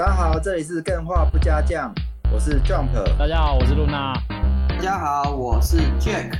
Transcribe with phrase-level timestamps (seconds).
[0.00, 1.92] 大家好，这里是更画不加酱，
[2.32, 2.88] 我是 Jump。
[3.18, 4.14] 大家好，我是露娜。
[4.66, 6.38] 大家好，我是 Jack。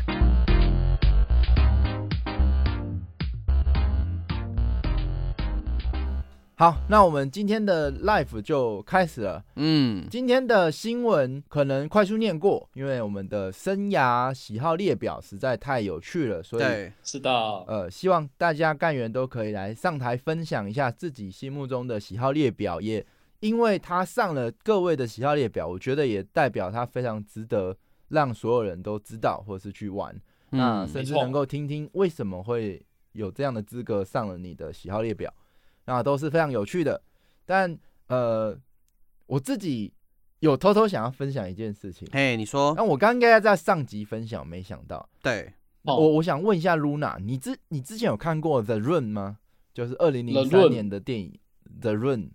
[6.55, 9.45] 好，那我们今天的 live 就开始了。
[9.57, 17.31] 嗯，今天的新闻可能快速念过，因为我们的生涯喜好列表实在太有趣了，所以对，是的，
[17.67, 23.05] 呃，希望大家干员都可以来上台分享一下自己心目中的喜好列表也。
[23.41, 27.77] 因为他上了各位的喜好列表，我觉得也代表他非常值得
[28.09, 30.15] 让所有人都知道，或是去玩，
[30.51, 35.33] 嗯、那甚至能够听听为什么会有这样的资格上了你的喜好列表，
[35.87, 37.03] 那都是非常有趣的。
[37.47, 37.77] 但
[38.09, 38.57] 呃，
[39.27, 39.93] 我自己
[40.41, 42.75] 有偷偷想要分享一件事情，嘿，你说？
[42.77, 45.09] 那我刚刚应该在上集分享，没想到。
[45.23, 45.53] 对，
[45.85, 49.39] 我我想问一下露娜，你之你之前有看过 The Run 吗？
[49.73, 51.39] 就是二零零三年的电影
[51.81, 52.33] The Run。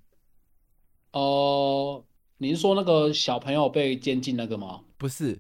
[1.15, 2.05] 哦、呃，
[2.39, 4.81] 你是说那个小朋友被监禁那个吗？
[4.97, 5.39] 不是，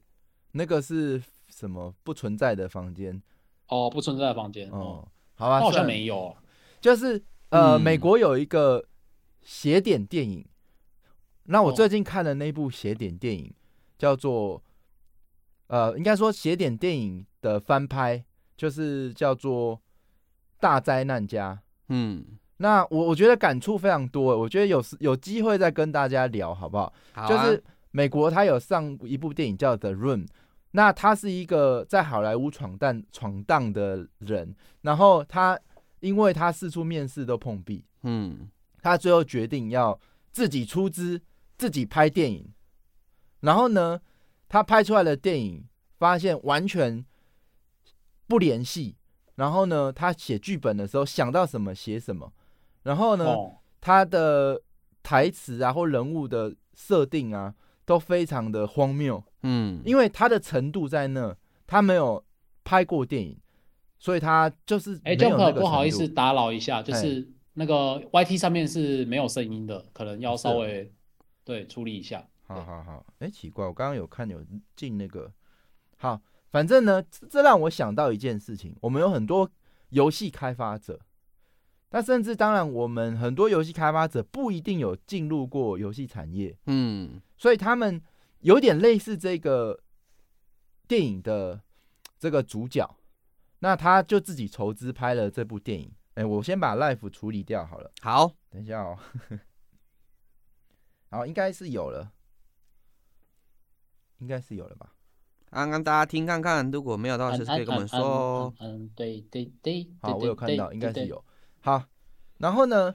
[0.53, 3.21] 那个是什么不存在的房间？
[3.67, 4.69] 哦，不存在的房间。
[4.71, 6.33] 哦，好吧，好像没有。
[6.79, 8.85] 就是呃、嗯，美国有一个
[9.41, 10.47] 邪典电影。
[11.43, 13.53] 那我最近看的那部邪典电影
[13.97, 14.63] 叫做
[15.67, 18.23] 呃，应该说邪典电影的翻拍，
[18.55, 19.75] 就是叫做
[20.57, 21.53] 《大灾难家》。
[21.89, 22.39] 嗯。
[22.57, 26.93] 那我我觉得感触非常多，我觉得有时有机会再跟大家聊好不好？
[27.11, 27.27] 好啊。
[27.27, 27.61] 就是
[27.91, 30.25] 美国他有上一部电影叫《The Room》，
[30.71, 35.59] 那他是一个在好莱坞闯荡闯荡的人，然后他
[35.99, 38.49] 因为他四处面试都碰壁，嗯，
[38.81, 39.99] 他最后决定要
[40.31, 41.21] 自己出资
[41.57, 42.53] 自己拍电影，
[43.41, 43.99] 然后呢，
[44.47, 45.65] 他拍出来的电影
[45.97, 47.05] 发现完全
[48.27, 48.95] 不联系，
[49.35, 52.31] 然后呢，他写剧本的时候想到什么写什么。
[52.85, 54.61] 然后呢，哦、他的
[55.01, 59.21] 台词啊，或人物的设定啊，都非常的荒谬。
[59.41, 61.35] 嗯，因为他的程度在那，
[61.65, 62.23] 他没有
[62.63, 63.35] 拍过电影，
[63.97, 70.93] 所以他就是哎，就不好意思打扰一下，就是那个 YT 上面是没有声音的，可能要稍微
[71.43, 72.23] 对处理一下。
[72.47, 74.39] 好好好，哎，奇怪，我刚刚有看有
[74.75, 75.31] 进那个，
[75.97, 79.49] 好，反正呢，这让我想到一件事情，我们有很多
[79.89, 80.99] 游戏开发者。
[81.91, 88.01] 那甚至当然，我们很多游戏开发者不一定有进入过游戏产业，嗯，所以他们
[88.39, 89.79] 有点类似这个
[90.87, 91.61] 电影的
[92.19, 92.97] 这个主角，
[93.59, 95.89] 那他就自己筹资拍了这部电影。
[96.15, 97.91] 哎，我先把 life 处理掉好了。
[98.01, 98.97] 好，等一下哦。
[101.11, 102.11] 好，应该是有了，
[104.17, 104.93] 应该是有了吧？
[105.49, 108.53] 刚刚大家听看看，如果没有的话，就是可以跟我们说哦。
[108.59, 109.87] 嗯，对对对。
[110.01, 111.23] 好，我有看到，应该是有。
[111.65, 111.83] 好，
[112.37, 112.93] 然后呢，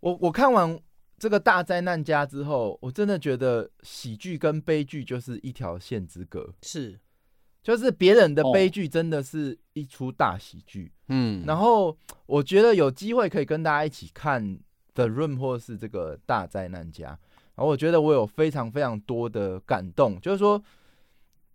[0.00, 0.80] 我我看完
[1.18, 6.98] 这个大灾难家之后，我真的觉得喜剧跟悲剧就是一条线之隔，是，
[7.62, 14.42] 就是别人的悲剧真的是一出大喜剧，嗯，然后我觉得有机会可以跟大家一起看
[14.94, 17.18] 《The Room》或是这个大灾难家，然
[17.56, 20.64] 后我觉得我有非常非常多的感动，就是说，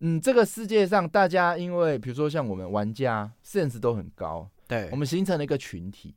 [0.01, 4.47] 嗯，这个世界上大家因为比如说像我们玩家 sense 都很高。
[4.67, 6.15] 对，我们形成了一个群体，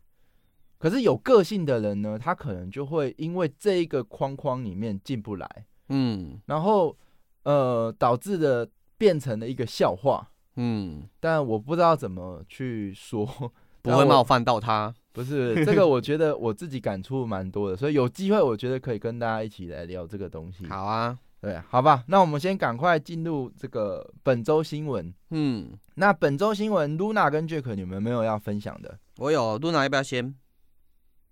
[0.79, 6.97] 可是有个性的人呢，他可能就会因为这一个框框里面进不来，嗯，然后
[7.45, 8.69] 呃导致的
[8.99, 13.27] 变成了一个笑话，嗯，但我不知道怎么去说，
[13.83, 20.67] 不会冒犯到他，不是这个，我觉得我自己感触蛮多的，所以有机会我觉得可以跟大家一起来聊这个东西。
[20.67, 21.19] 好啊。
[21.41, 25.15] 对，好吧，那我们先赶快进入这个本周新闻。
[25.31, 28.99] 嗯，那本周新闻，噜那跟 Jack，你们有没有要分享的？
[29.17, 30.35] 我有，噜那要不要先？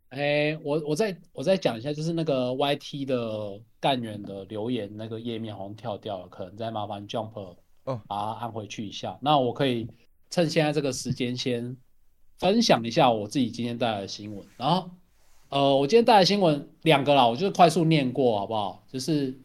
[0.09, 7.55] 哎，我我再我再讲一下，就是那个 YT 的干员的留言那个页面好像跳掉了，可能再麻烦 Jump
[7.85, 9.19] 哦，把它按回去一下。
[9.21, 9.87] 那我可以
[10.31, 11.77] 趁现在这个时间先
[12.39, 14.43] 分享一下我自己今天带来的新闻。
[14.57, 14.91] 然后，
[15.51, 18.83] 呃，我今天带来的新闻两个啦，我就快速念过好不好？
[18.91, 19.39] 就是。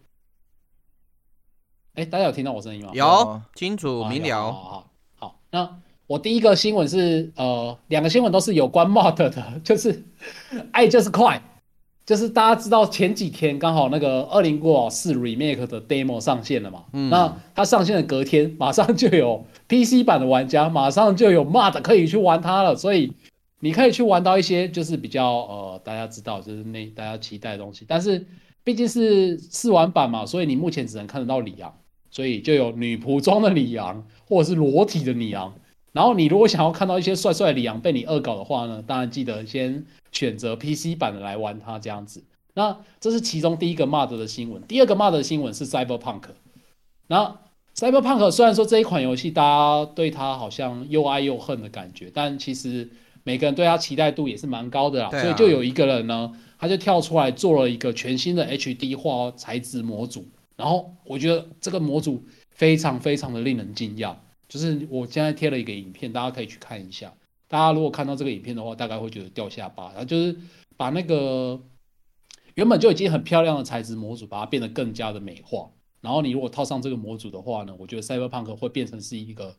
[1.95, 2.89] 哎，大家有听到我声音吗？
[2.93, 4.51] 有，清楚明了。
[4.51, 9.93] 好好好，那我第一个新闻是，呃，两个新闻都是有关 mod 的，就是
[10.71, 11.37] 《爱就是快》，
[12.03, 23.13] 就是大家知道前几天刚好那个《恶灵古堡4 Remake》的 demo 上线了嘛，嗯，那它上线的隔天，马上就有 PC 版的玩家，马上就有 mod 可以去玩它了，所以
[23.59, 28.25] 你可以去玩到一些就是比较呃大家知道就是那大家期待的东西，但是
[28.63, 31.71] 毕竟是试玩版嘛，所以你目前只能看得到里昂。
[32.13, 35.51] 所以就有女仆装的李昂，或者是裸体的李昂。
[35.93, 42.23] 然后你如果想要看到一些帅帅的里昂被你恶搞的话呢，当然记得先选择 PC 版的来玩它这样子。
[42.53, 46.21] 那这是其中第一个骂的的新闻，第二个骂的新闻是 Cyberpunk。
[47.07, 47.35] 然后
[47.75, 52.91] Cyberpunk 虽然说这一款游戏大家对它好像又爱又恨的感觉，但其实
[53.23, 55.09] 每个人对它期待度也是蛮高的啦。
[55.11, 60.25] 啊、所以就有一个人呢，他就跳出来做了一个全新的 HD 化材质模组。
[60.55, 64.15] 然后我觉得这个模组非常非常的令人惊讶。
[64.47, 67.11] 就是我现在贴了一个影片，大家可以去看一下。
[67.47, 69.89] 大家如果看到这个影片的话，大概会觉得掉下巴。
[69.89, 70.35] 然后就是
[70.77, 71.59] 把那个
[72.53, 75.69] 原本就已经很漂亮的材质模组，把它变得更加的美化。
[76.01, 79.55] 然后你如果套上这个模组的话呢，我觉得 Cyberpunk 会变成是一个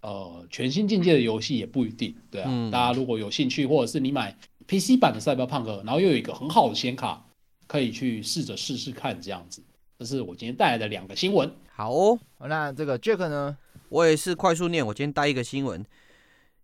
[0.00, 2.16] 呃全新境界的游戏，也不一定。
[2.30, 7.24] 对啊，嗯、大家如果有兴趣，或者是你买 PC 版的 Cyberpunk，然后又有一个很好的显卡，
[7.66, 9.62] 可以去试着试试看这样子。
[10.02, 11.48] 这是我今天带来的两个新闻。
[11.70, 13.56] 好哦，那这个 Jack 呢？
[13.88, 14.84] 我也是快速念。
[14.84, 15.84] 我今天带一个新闻：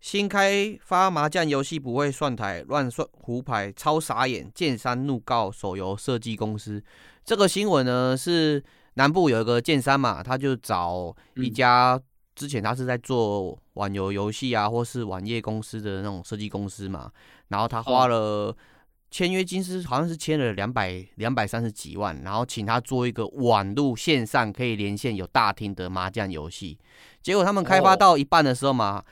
[0.01, 4.51] 新开发麻将游戏不会算台，乱算胡牌，超傻眼！
[4.53, 6.83] 剑山怒告手游设计公司。
[7.23, 8.61] 这个新闻呢，是
[8.95, 11.97] 南部有一个剑山嘛，他就找一家
[12.35, 17.09] 之前他是在做网游游戏啊，或是网页公司的那种设计公司嘛，
[17.47, 18.53] 然后他花了。
[19.11, 26.77] 签约金是好像是签了两百两百三十几万，然后请他做一个网络线上可以连线有大厅的麻将游戏。
[27.21, 29.03] 结果他们开发到一半的时候嘛，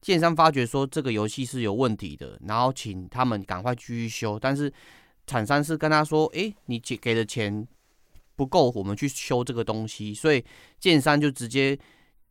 [0.00, 4.36] 建商发觉说这个游戏是有问题的，然后请他们赶快继续修。
[4.36, 4.72] 但是
[5.28, 7.66] 厂商是跟他说：“诶，你给给的钱
[8.34, 10.44] 不够，我们去修这个东西。”所以
[10.80, 11.78] 建商就直接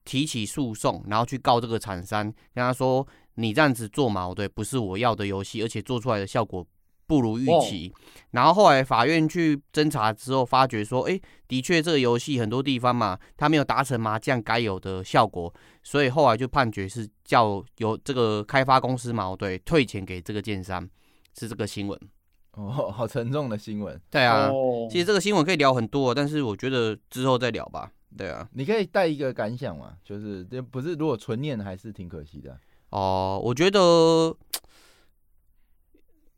[0.04, 6.66] 提起诉讼，然后去告这个厂商，跟他说：“你这样子做嘛，对，不是我要的游戏，而且做出来的效果。”
[7.08, 7.94] 不如预期，
[8.32, 15.54] 然后后来法院去侦查之后，发觉说，哎，的确这个游戏很多地方嘛，它没有达成麻将该有的效果，
[15.84, 20.90] 所以后来就判决是叫由这个开发公司嘛，对，退钱给这个建商，
[21.38, 22.00] 是这个新闻。
[22.54, 24.02] 哦， 好沉重的新闻。
[24.10, 24.50] 对啊，
[24.90, 27.92] 其实这个新闻可以聊很多，但是我觉得之后再聊吧。
[28.18, 32.58] 对啊，你可以带一个感想嘛，就是这不是如果纯念还是挺可惜的。
[32.90, 34.36] 哦，我觉得。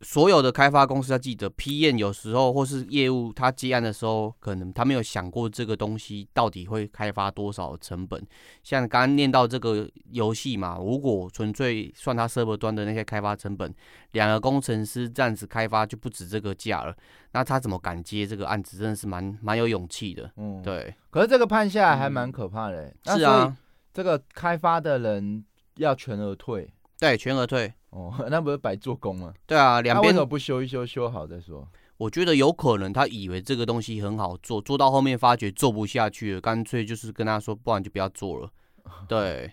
[0.02, 8.24] 所有的开发公司要记得批验有时候或是业务他接案的时候，可能他没有想过这个东西到底会开发多少成本。
[8.62, 13.74] 像刚刚念到这个游戏嘛，如果纯粹算他 server 端的那些开发成本，
[14.12, 16.96] 两个工程师这样子开发就不止这个价了。
[17.32, 20.32] 那他怎么敢接这个案子，真的是蛮蛮有勇气的。
[20.38, 20.94] 嗯，对。
[21.10, 22.94] 可是这个判下来还蛮可怕的。
[23.06, 23.18] 嗯。
[23.18, 23.58] 是啊，
[23.94, 25.44] 这个开发的人
[25.78, 26.72] 要全额退。
[27.00, 27.74] 对，全额退。
[27.98, 29.34] 哦， 那不是白做工吗？
[29.48, 31.68] 对啊，两边都不修一修，修好再说。
[31.98, 38.52] 我觉得有可能他以为这个东西很好做，做到后面发觉做不下去了，干脆就是跟他说，不然就不要做了。
[39.10, 39.52] 对，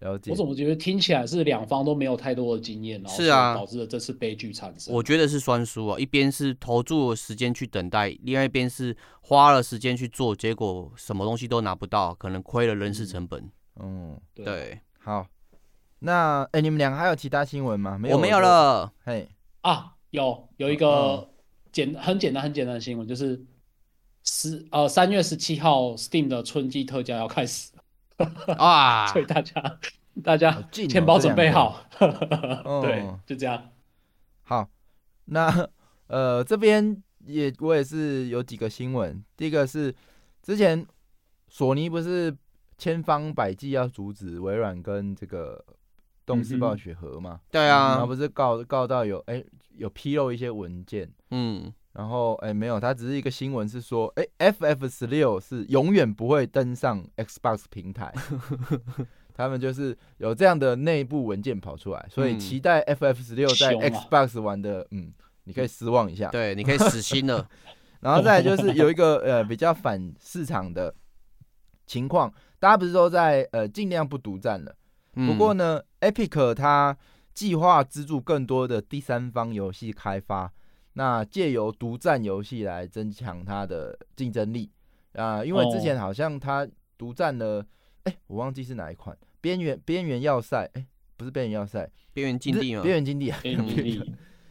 [0.00, 0.32] 了解。
[0.32, 4.92] 我怎么觉得听起来是两方都没有太多的经验，然后是啊，导致了这次悲剧产生。
[4.92, 13.48] 我觉得是双输啊，一边是投注了时间去等待，另外一边是花了时间去做，结果什么东西都拿不到，可能亏了人事成本。
[13.80, 15.24] 嗯，对好。
[16.00, 17.96] 那哎、欸，你们两个还有其他新闻吗？
[17.96, 18.92] 没有，我没有了。
[19.04, 19.26] 嘿
[19.62, 21.30] 啊，有有一个
[21.72, 23.42] 简很简单很简单的新闻，就是
[24.22, 27.72] 十呃三月十七号，Steam 的春季特价要开始
[28.58, 29.78] 啊， 所以大家
[30.22, 31.82] 大家钱包准备好。
[31.98, 33.70] 哦、 对，就这样。
[34.42, 34.68] 好，
[35.24, 35.66] 那
[36.08, 39.94] 呃这边也我也是有几个新闻，第一个是
[40.42, 40.86] 之前
[41.48, 42.36] 索尼不是
[42.76, 45.64] 千方百计要阻止微软跟这个。
[46.26, 47.40] 动视暴雪合嘛？
[47.50, 58.12] 对啊，然后不是告告到有哎、欸、有披露一些文件，嗯，然后哎、欸、没有，它只是一个新闻是说，哎、欸、FF 十六是永远不会登上 Xbox 平台，
[59.34, 65.12] 他们就是有这样的内部文件跑出来，所以期待 FF 十六在 Xbox 玩的，啊、嗯，
[65.44, 67.46] 你可以失望一下，对，你可以死心了。
[68.00, 70.94] 然后再来就是有一个呃比较反市场的
[71.86, 74.74] 情况，大家不是都在呃尽量不独占了。
[75.14, 76.96] 不过呢，Epic 它
[77.32, 80.52] 计划资助更多的第三方游戏开发，
[80.94, 84.70] 那借由独占游戏来增强它的竞争力
[85.14, 85.46] 啊、呃。
[85.46, 86.66] 因为之前好像它
[86.96, 87.64] 独占了，
[88.04, 92.82] 哎、欸，我忘记是哪一款，边缘边缘要塞，哎、欸，不是边缘要塞，边缘禁地吗？
[92.82, 93.32] 边缘禁地，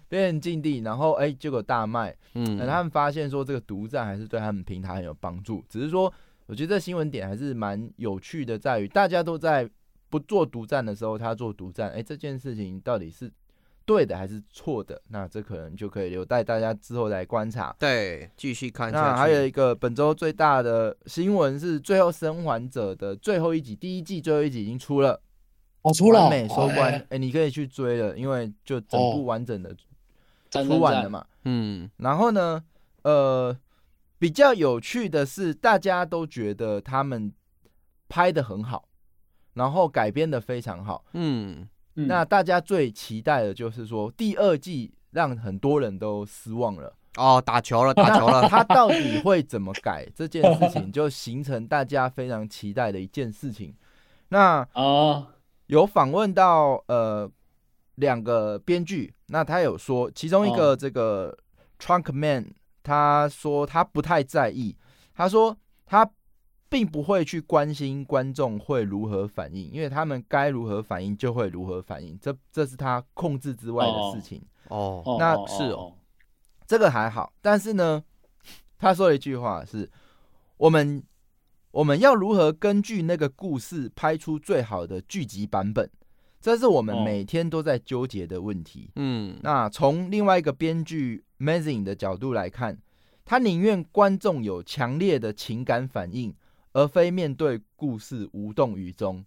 [0.09, 0.79] 边缘禁地。
[0.79, 5.63] 然后哎、欸，结果大卖，嗯，他们发现说这个独占还是对他们平台很有帮助。
[5.69, 6.13] 只是说，
[6.45, 9.69] 我觉得这新闻点还是蛮有趣的，在于大家都在。
[10.13, 13.31] 不做独占的时候，他做独占，哎，这件事情到底是
[13.83, 15.01] 对的还是错的？
[15.07, 17.75] 那这可能就可以留待大家之后来观察。
[17.79, 19.03] 对，继续看下去。
[19.03, 25.19] 那还有一个本周最大的新闻是《最后生还者》的最后一集，第一季最后一集已经出了，
[25.81, 27.03] 哦，出了，完美收官。
[27.09, 29.75] 哎，你可以去追了，因为就整部完整的
[30.51, 31.25] 出完了嘛。
[31.45, 32.63] 嗯，然后呢，
[33.01, 33.57] 呃，
[34.19, 37.33] 比较有趣的是，大家都觉得他们
[38.07, 38.87] 拍的很好，
[39.53, 41.03] 然后改编的非常好。
[41.13, 46.93] 嗯，那大家最期待的就是说，第二季让很多人都失望了。
[47.17, 53.75] 哦，打球了， 打球了，他到底会怎么改这件事情，就形成大家非常期待的一件事情。
[54.29, 55.27] 那哦，
[55.67, 57.29] 有访问到呃
[57.95, 61.37] 两个编剧，那他有说，其中一个这个
[61.77, 62.47] Trunkman，
[62.81, 64.75] 他说他不太在意，
[65.13, 65.55] 他说
[65.85, 66.09] 他
[66.73, 74.41] 并不会去关心观众会如何反应，因为他们该如何反应就会如何反应，这这是他控制之外的事情。
[74.69, 75.93] 哦，那是哦。
[76.65, 78.03] 这个还好，但是呢，
[78.79, 79.87] 他说了一句话是：
[80.57, 81.03] 我们
[81.69, 85.87] 我们要如何根据那个故事拍出最好的剧集版本？
[86.41, 88.89] 这是我们每天都在纠结的问题。
[88.95, 92.79] 嗯，那从另外一个编剧 Mazing 的角度来看，
[93.23, 96.33] 他宁愿观众有强烈的情感反应，
[96.73, 99.23] 而非面对故事无动于衷。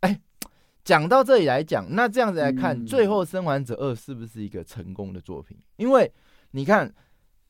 [0.00, 0.20] 哎，
[0.84, 5.56] 讲到这里来讲，那这样子来看，嗯《最后生还者二》是不是一个成功的作品？
[5.76, 6.10] 因为
[6.52, 6.94] 你看，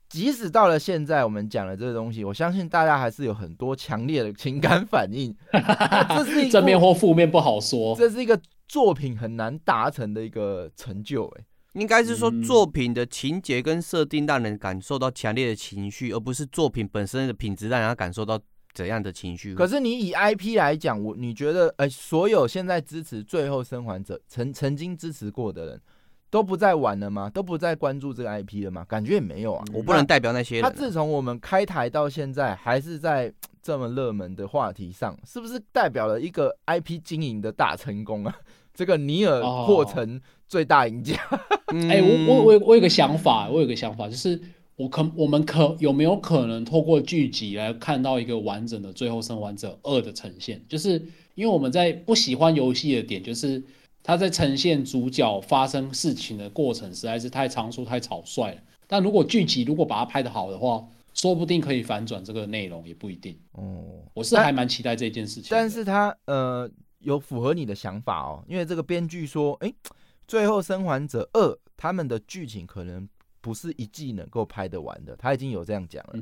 [0.09, 5.35] 即使到了现在，我们讲的这个东西，我相信大家还是有很多强烈的情感反应。
[5.53, 11.27] 这是正面或负面不好说，这是一个作品很难达成的一个成就。
[11.37, 18.41] 哎，应该是说作品的情节跟设定让人感受到强烈的情绪，而不是作品本身的品质让人感受到
[18.75, 19.55] 怎样的情绪。
[19.55, 25.81] 可是你以 IP 来讲，我你觉得，哎，所有现在支持《最后生还者》曾曾经支持过的人。
[26.31, 27.31] 都不再玩了吗？
[27.31, 28.85] 都不再关注这个 IP 了吗？
[28.89, 29.65] 感觉也没有啊。
[29.73, 30.69] 我不能代表那些人啊。
[30.69, 38.37] 他自从我们开台到现在，还是在这么热门的话题上，是不是代表了一个 IP 经营的大成功啊？
[38.75, 41.15] 这个尼尔获成最大赢家。
[41.89, 44.37] 哎，我我我我有个想法，我有个想法，就是
[44.77, 50.65] 我可我们可有没有可能透过剧集来看到一个完整的《最后生还者二》的呈现？
[50.69, 50.93] 就是
[51.35, 53.63] 因为我们在不喜欢游戏的点，就是。
[54.07, 58.61] 他在呈现主角发生事情的过程实在是太仓促、太草率了。
[58.87, 63.35] 但如果剧集如果把它拍得好的话，说不定可以反转这个内容，也不一定。
[63.53, 65.49] 哦，我是还蛮期待这件事情。
[65.49, 69.69] 但是他呃有符合你的想法哦，因为这个编剧说，哎，
[70.29, 73.09] 《最后生还者二》他们的剧情可能
[73.45, 76.15] 不是一季能够拍得完的，他已经有这样讲了。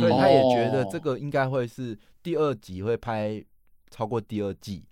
[0.00, 3.40] 所以他也觉得这个应该会是第二集会拍
[3.90, 4.82] 超过第二季。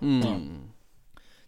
[0.00, 0.68] 嗯。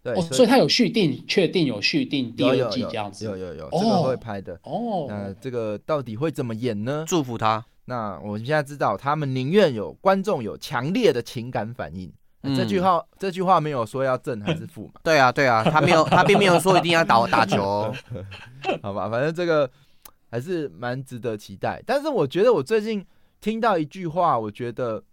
[0.01, 5.05] 对，哦，所以他有续订，确定有续订第二季这样子，有有有，有，有，这个会拍的哦。
[5.07, 7.05] 那这个到底会怎么演呢？
[7.07, 7.63] 祝福他。
[7.85, 12.11] 那我们现在知道，他们宁愿有观众有强烈的情感反应。
[12.41, 15.01] 嗯、这句话，这句话没有说要正还是负嘛？
[15.03, 17.95] 对啊，对啊，他没有，他并没有说一定要打打球、哦。
[18.81, 19.69] 好吧，反正这个
[20.31, 21.83] 还是蛮值得期待。
[21.85, 23.05] 但是我觉得，我最近
[23.41, 25.03] 听到一句话，我觉得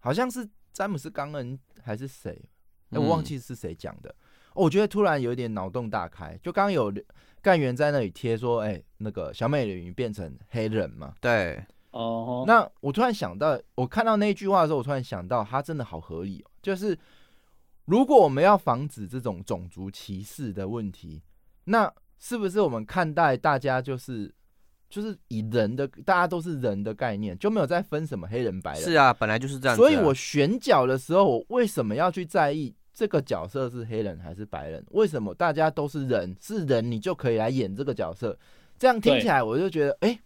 [0.00, 2.38] 好像是詹姆斯·冈恩还是谁？
[2.90, 4.10] 哎，我忘记是谁讲的，
[4.52, 6.38] 哦，我觉得突然有点脑洞大开。
[6.42, 6.92] 就刚刚有
[7.42, 11.14] 干员在那里贴说，哎，那个小美人鱼变成黑人嘛？
[11.20, 11.64] 对，
[11.96, 12.44] 哦。
[12.46, 16.50] 那我突然想到，我看到那句话的时候，我突然想到，他真的好合理哦。
[16.62, 16.98] 就是
[17.84, 21.22] 如果我们要防止这种种族歧视的问题，
[21.64, 24.32] 那是不是我们看待大家就是？
[24.88, 28.80] 就是以人的，大家都是人的概念，就没有再分什么黑人白人。
[28.80, 29.76] 是啊，本来就是这样啊。
[29.76, 34.82] 所以我选角的时候，我为什么要去在意这个角色是黑人还是白人？
[34.92, 38.38] 为什么大家都是人，是人你就可以来演这个角色？
[38.78, 40.20] 这样听起来我就觉得，哎、欸，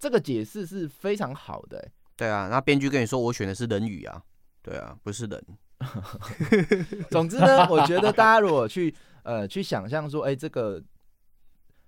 [0.00, 1.92] 这个解释是非常好的、欸。
[2.16, 4.20] 对啊，那编剧跟你说我选的是人语啊，
[4.62, 5.44] 对啊，不是人。
[7.10, 8.92] 总之呢，我觉得大家如果去
[9.22, 10.82] 呃去想象说，哎、欸，这个。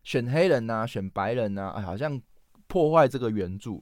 [0.04, 2.21] 选黑人呐、啊，选白人呐、啊，哎，好像
[2.66, 3.81] 破坏这个原著。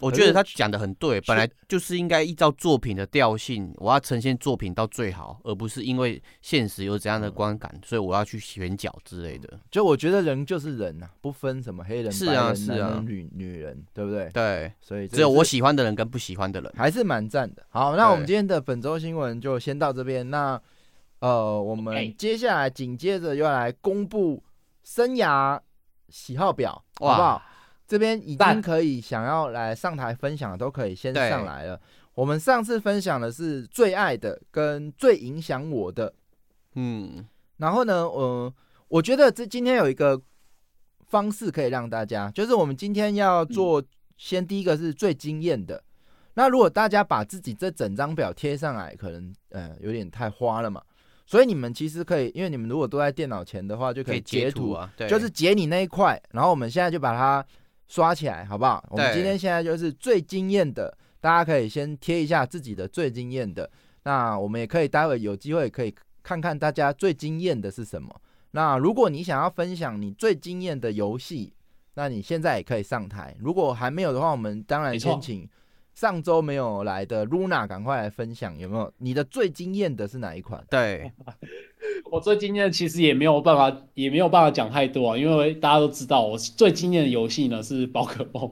[0.00, 9.60] 我觉得他讲的很对，本来就是应该依照作品的调性，我要呈现作品到最好，而不是因为现实有怎样的观感，所以我要去选角之类的。
[9.70, 14.28] 就我觉得人就是人呐、啊，不分什么黑人、是啊、白人、是啊、男、女女人，对不对？
[14.32, 17.62] 对，所以只有我喜欢的人跟不喜欢的人，还是蛮赞的。
[17.68, 20.28] 好，那我们今天的本周新闻就先到这边。
[20.30, 20.60] 那
[21.20, 24.42] 呃，我们接下来紧接着又要来公布
[24.82, 25.60] 生涯
[26.08, 27.42] 喜好表，好不好？
[27.92, 31.78] 这边已经可以想要来上台分享的都可以先上来了。
[32.14, 36.10] 我们上次分享的是最爱的跟最影响我的，
[36.74, 37.22] 嗯，
[37.58, 38.50] 然后呢，呃，
[38.88, 40.18] 我觉得这今天有一个
[41.10, 43.84] 方式可以让大家，就是我们今天要做，
[44.16, 45.84] 先第一个是最惊艳的。
[46.32, 50.82] 那如果大家把自己这整张表贴上来，可能呃有点太花了嘛。
[51.26, 57.44] 所以你们其实可以，因为你们如果都在电脑前的话，就可以截图，截图啊，对，就是截你那一块，然后我们现在就把它
[57.92, 58.82] 刷起来，好不好？
[58.88, 63.70] 我们今天现在就是最惊艳的，大家可以先贴一下自己的最惊艳的。
[64.04, 68.18] 那我们也可以待会有机会可以看看大家最惊艳的是什么。
[68.52, 71.52] 那如果你想要分享你最惊艳的游戏，
[71.92, 73.36] 那你现在也可以上台。
[73.38, 75.46] 如果还没有的话，我们当然先请
[75.94, 80.64] 上周没有来的 Luna 赶快来分享，有没有你的最惊艳的是哪一款？
[80.70, 81.12] 对，
[82.10, 88.50] 我最惊艳的其实也没有办法，也没有办法讲太多啊，因为大家都知道我最惊艳的游戏呢是宝可梦。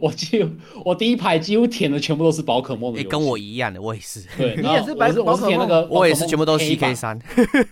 [0.00, 0.50] 我几乎
[0.86, 4.26] 我第一排几乎填的全部都是宝可梦的跟我一样的，我也是。
[4.38, 7.18] 对， 你也是白我是填那个，我也是全部都是 CK 三。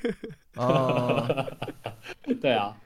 [0.57, 1.47] 哦，
[2.43, 2.77] 对啊，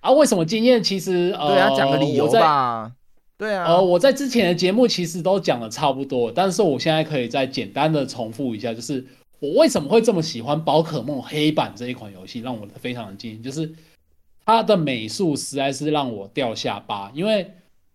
[0.00, 0.82] 啊，为什么经验？
[0.82, 2.90] 其实呃，对啊，讲个理由吧。
[3.38, 9.06] 对啊，呃，我在之前的节目其实都讲的差不多，但是我现在可以再简单的重复一下，就是
[9.42, 13.74] 我为什么会这么喜欢宝可梦黑板这一款游戏，让我非常的惊艳，就是
[14.46, 17.50] 它的美术实在是让我掉下巴，因为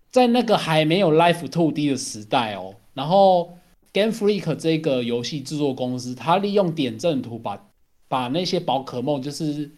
[0.10, 3.58] 在那个还没有 Life Two D 的时代哦，然后
[3.94, 7.66] Game Freak 这个游戏制作公司，它利用点阵图把
[8.10, 9.72] 把那些宝可梦，就是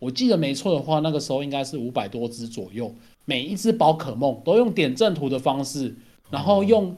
[0.00, 2.94] 我记得没错的话，那个时候应该是五百多只左右。
[3.24, 5.96] 每一只宝可梦都用点阵图的方式，
[6.28, 6.94] 然后用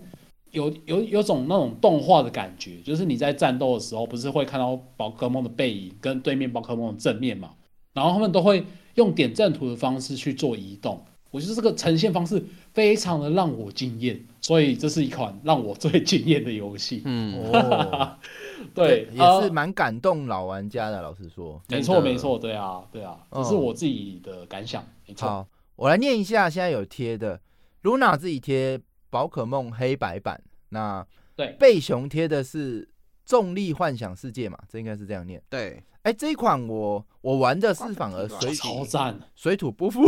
[0.57, 7.51] 有有有种那种动画的感觉，就是你在战斗的时候，不是会看到宝可梦的背影跟对面宝可梦的正面嘛？
[7.93, 11.05] 然后他们都会用点阵图的方式去做移动。
[11.31, 17.03] 我觉得这个呈现方式非常的让我惊艳，所以这是一款让我最惊艳的游戏。
[17.05, 18.17] 嗯，哦，
[18.75, 21.03] 对，也是蛮感动老玩家的。
[21.03, 24.83] 老实说，没错没错，对啊对啊，这是我自己的感想。
[25.07, 25.47] 没错。
[25.75, 27.39] 我来念一下，现在有贴的
[27.83, 32.89] ，Luna 自己贴宝可梦黑白版，那对贝熊贴的是
[33.25, 35.43] 重力幻想世界嘛，这应该是这样念。
[35.49, 40.03] 对，哎、欸，这一款我我玩的是反而水超赞，水土不服，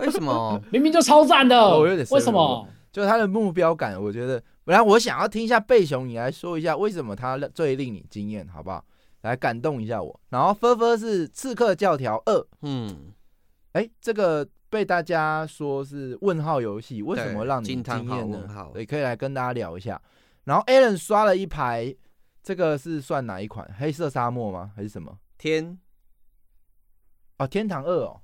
[0.00, 0.60] 为什么？
[0.70, 2.66] 明明就超赞的，我有点为什么？
[2.92, 8.84] 就是它的目标感，我觉得，本来我想要听一下贝熊，你来说一下为什么他最令你惊艳，好不好？
[9.22, 10.20] 来感动一下我。
[10.30, 13.12] 然后分分是刺客教条二，嗯，
[13.72, 14.48] 哎、欸，这个。
[14.70, 18.72] 被大家说是问号游戏，为什么让你惊艳呢？
[18.74, 20.00] 也可以来跟大家聊一下。
[20.44, 21.94] 然后 Alan 刷了一排，
[22.42, 23.68] 这个是算哪一款？
[23.78, 24.72] 黑色沙漠吗？
[24.74, 25.18] 还是什么？
[25.36, 25.78] 天？
[27.38, 28.20] 哦，天堂二哦。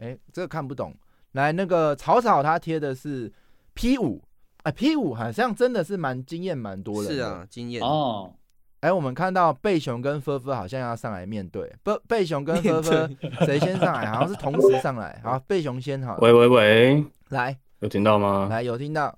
[0.00, 0.94] 哎，这个看不懂。
[1.32, 3.32] 来，那个草草他贴的是
[3.74, 4.22] P 五，
[4.64, 7.10] 哎，P 五好像真的是蛮惊艳蛮多的。
[7.10, 8.34] 是啊，惊艳哦。
[8.82, 13.16] 哎、欸，我们看到贝熊跟菲菲好像要上来面对，不，贝熊跟菲菲
[13.46, 14.06] 谁先上来？
[14.10, 15.20] 好像是同时上来。
[15.22, 16.18] 好，贝熊先好。
[16.20, 18.48] 喂喂喂，来，有听到吗？
[18.50, 19.16] 来，有听到，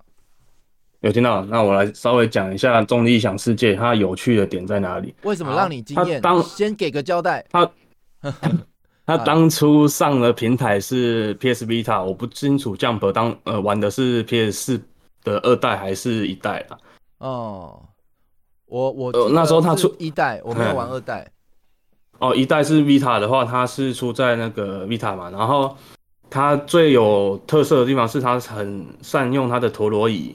[0.99, 1.43] 有听到。
[1.45, 5.15] 那我来稍微讲一下《重力异想世界》它有趣的点在哪里？
[5.23, 6.21] 为什么让你惊艳？
[6.21, 7.43] 当先给个交代。
[7.49, 7.71] 他
[9.03, 14.81] 他 当初上的平台是 PS Vita，我不清楚 Jump 当呃玩的是 PS 四
[15.23, 16.77] 的二代还是一代啊？
[17.17, 17.81] 哦。
[18.67, 21.27] 我我那时候他出一代，我没有玩二代。
[22.19, 25.29] 哦，一代是 Vita 的话，它是出在那个 Vita 嘛。
[25.29, 25.75] 然后
[26.29, 30.33] 它最有特色的地方是它很善用它的陀螺仪。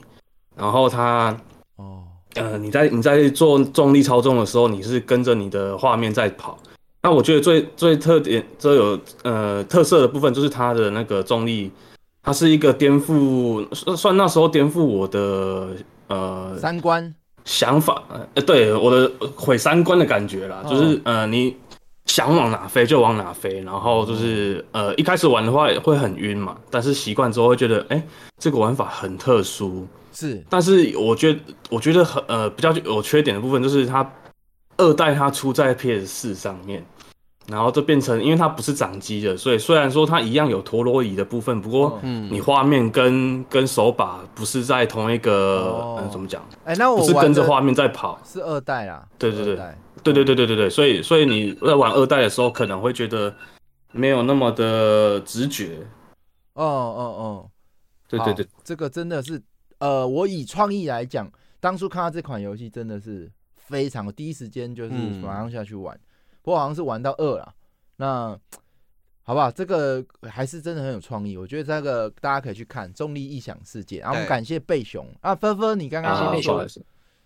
[0.55, 1.35] 然后它
[1.77, 2.03] 哦，
[2.35, 6.55] 呃，你在你在做重力操纵的时候，你是跟着你的画面在跑。
[7.01, 11.71] 那我觉得最最特点最有呃特色的部分就是它的那个重力，
[12.21, 15.69] 它是一个颠覆，算算那时候颠覆我的
[16.09, 17.11] 呃三观。
[17.51, 18.01] 想法，
[18.33, 21.53] 呃，对我的毁三观的感觉啦，就是呃，你
[22.05, 28.01] 想往哪飞就往哪飞，然后就是呃，一开始玩的话会很晕嘛，但是习惯之后会觉得，哎，
[28.37, 34.09] 这个玩法很特殊，是，但是我觉得我觉得很呃比较有缺点的部分就是它
[34.77, 36.85] 二代它出在 PS 四上面。
[37.51, 46.41] 然后就变成，因为它不是掌机的，所以虽然说它一样有陀螺仪的部分，不过你画面跟、嗯、跟手把不是在同一个，怎么讲？
[46.63, 49.05] 哎，那我不是跟着画面在跑，是二代啦。
[49.19, 49.55] 对对对，
[50.01, 53.35] 对对对对对对，所以所以你在玩二代的时候，可能会觉得
[53.91, 55.79] 没有那么的直觉。
[56.53, 57.49] 哦哦哦，
[58.07, 59.41] 对对对，这个真的是，
[59.79, 65.93] 呃，我以创意来讲，当初看到这款游戏真的是非常第一时间就是马上下去玩。
[65.95, 65.99] 嗯
[66.41, 67.53] 不过好像是玩到二了，
[67.97, 68.39] 那
[69.23, 69.51] 好不好？
[69.51, 73.97] 这个还是真的很有创意，我觉得这个大家可以去看《重力异想世界》。
[74.01, 76.65] 然后我们感谢贝熊啊，芬芬，你刚刚先说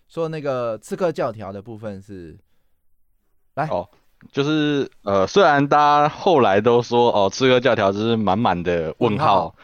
[0.09, 2.37] 说那个刺客教条的部分是
[3.55, 3.89] 来哦，
[4.31, 9.55] 就是呃，虽然大家后来都说哦，刺客教条就是满满的问号，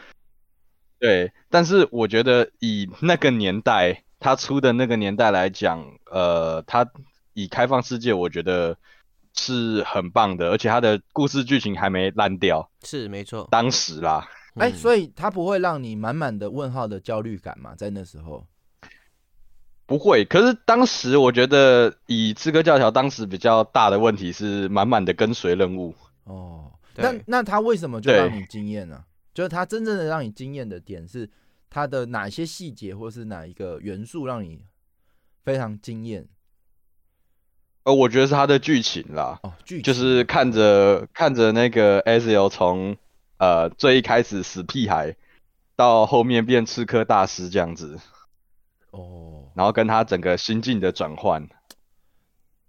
[0.98, 6.90] 对，但是我觉得以那个年代他出的那个年代来讲，呃，他
[7.34, 8.78] 以开放世界，我觉得。
[9.34, 12.70] 是很棒的，而且它的故事剧情还没烂掉。
[12.82, 17.74] 是没错，当时啦，哎、嗯所以它不会让你满满的问号的焦虑感嘛？
[17.74, 18.46] 在那时候，
[19.86, 20.24] 不会。
[20.24, 25.94] 可是当时我觉得，以刺客教条当时比较大的问题是满满的跟随任务。
[26.24, 29.04] 哦，对那那他为什么就让你惊艳呢？
[29.34, 31.28] 就是他真正的让你惊艳的点是
[31.70, 34.66] 他的哪些细节，或是哪一个元素让你
[35.42, 36.28] 非常惊艳？
[37.84, 42.96] 呃，我觉得是他的剧情啦，哦，剧就是看着看着那个 Ezreal 从
[43.38, 45.16] 呃最一开始死屁孩，
[45.74, 47.98] 到后面变刺客大师这样子，
[48.92, 51.48] 哦，然后跟他整个心境的转换。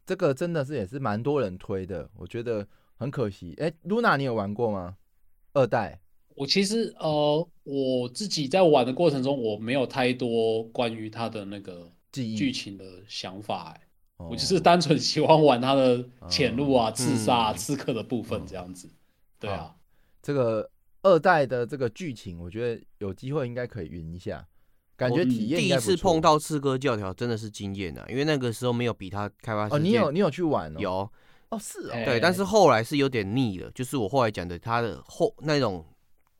[0.06, 3.56] 这个真的是也是蛮多人推的，我觉得很可惜。
[3.60, 4.96] 哎，Luna 你有玩过吗？
[5.54, 6.00] 二代？
[6.36, 13.82] 我其实呃，我自己在玩的过程中，我没有太多关于他的那个记忆剧情的想法、欸，
[14.18, 14.28] 哦。
[14.30, 16.94] 我就是单纯喜欢玩他的潜入啊、嗯。
[16.96, 18.90] 刺杀、啊、刺客的部分这样子。
[19.40, 19.76] 对啊，
[20.22, 20.70] 这个
[21.02, 24.46] 二代的这个剧情，我觉得有机会应该可以云一下，
[24.96, 30.80] 感觉体验第一次碰到刺客教条真的是惊艳啊，因为那个时候没有比他开发哦，你有你有去玩哦？
[30.80, 31.12] 有。
[31.50, 35.86] 哦，是哦，哎对，但是后来是有点腻了，就是我后来讲的他的后那种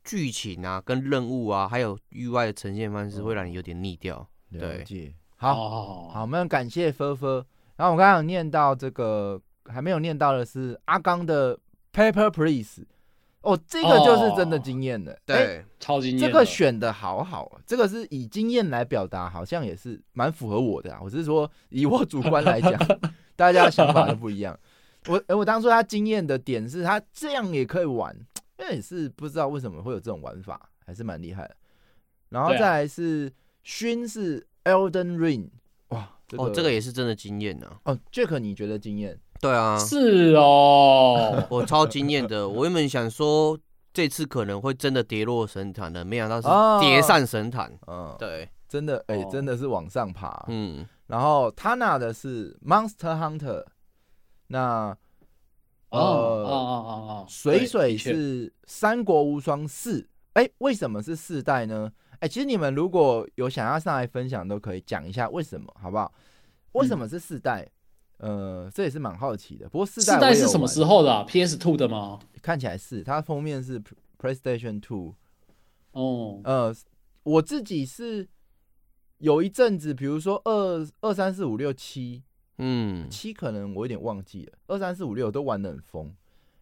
[0.02, 4.16] 剧情啊、跟任务啊，还有域外的呈现方式，会让你有点腻掉。
[4.50, 5.14] 了对解。
[5.36, 7.44] 好好，好好好，我们感谢菲菲。
[7.76, 11.58] 然后我刚刚有念到这个，还没有念到的是阿刚的
[11.92, 12.84] Paper Please。
[13.40, 15.12] 哦，这个就是真的惊艳的。
[15.12, 16.26] 哎对，超惊艳的。
[16.26, 20.98] 这个选的好好啊，这个是以经验来表达，好像也是蛮符合我的啊。
[21.02, 22.72] 我是说，以我主观来讲，
[23.36, 24.58] 大家的想法都不一样。
[25.08, 28.16] 我我当初他惊艳的点是他这样也可以玩，
[28.58, 31.54] 因为也是不知道为什么会有这种玩法，还是蛮厉害的。
[32.30, 33.30] 然后再来是
[33.62, 35.48] 熏是 Elden Ring，
[36.32, 37.70] 哦，这个也是真的惊艳呢。
[37.84, 39.18] 哦，Jack 你觉得惊艳？
[39.40, 42.48] 对啊，是哦， 我超惊艳的。
[42.48, 43.58] 我原本想说
[43.92, 47.70] 这次可能会真的跌落神坛的，没想到哦是跌上神坛。
[47.86, 50.44] 嗯，对，真的哎、哦真的是往上爬。
[50.48, 53.64] 嗯，然后 Tana 的是 Monster Hunter，
[54.46, 54.96] 那
[55.90, 60.00] 哦哦哦哦哦，水水是《三国无双四》。
[60.32, 61.92] 哎，为什么是四代呢？
[62.24, 66.10] 哎，其实你们如果有想要上来分享，都可以讲一下为什么，好不好？
[66.72, 67.68] 为什么是四代？
[68.16, 69.68] 呃，这也是蛮好奇的。
[69.68, 72.18] 不过四代四代是什么时候的啊？PS Two 的吗？
[72.40, 73.78] 看起来是它封面是
[74.18, 75.14] PlayStation Two。
[75.90, 76.74] 哦，呃，
[77.24, 78.26] 我自己是
[79.18, 82.22] 有一阵子，比如说二二三四五六七，
[82.56, 86.10] 嗯，七可能我有点忘记了，二三四五六都玩的很疯，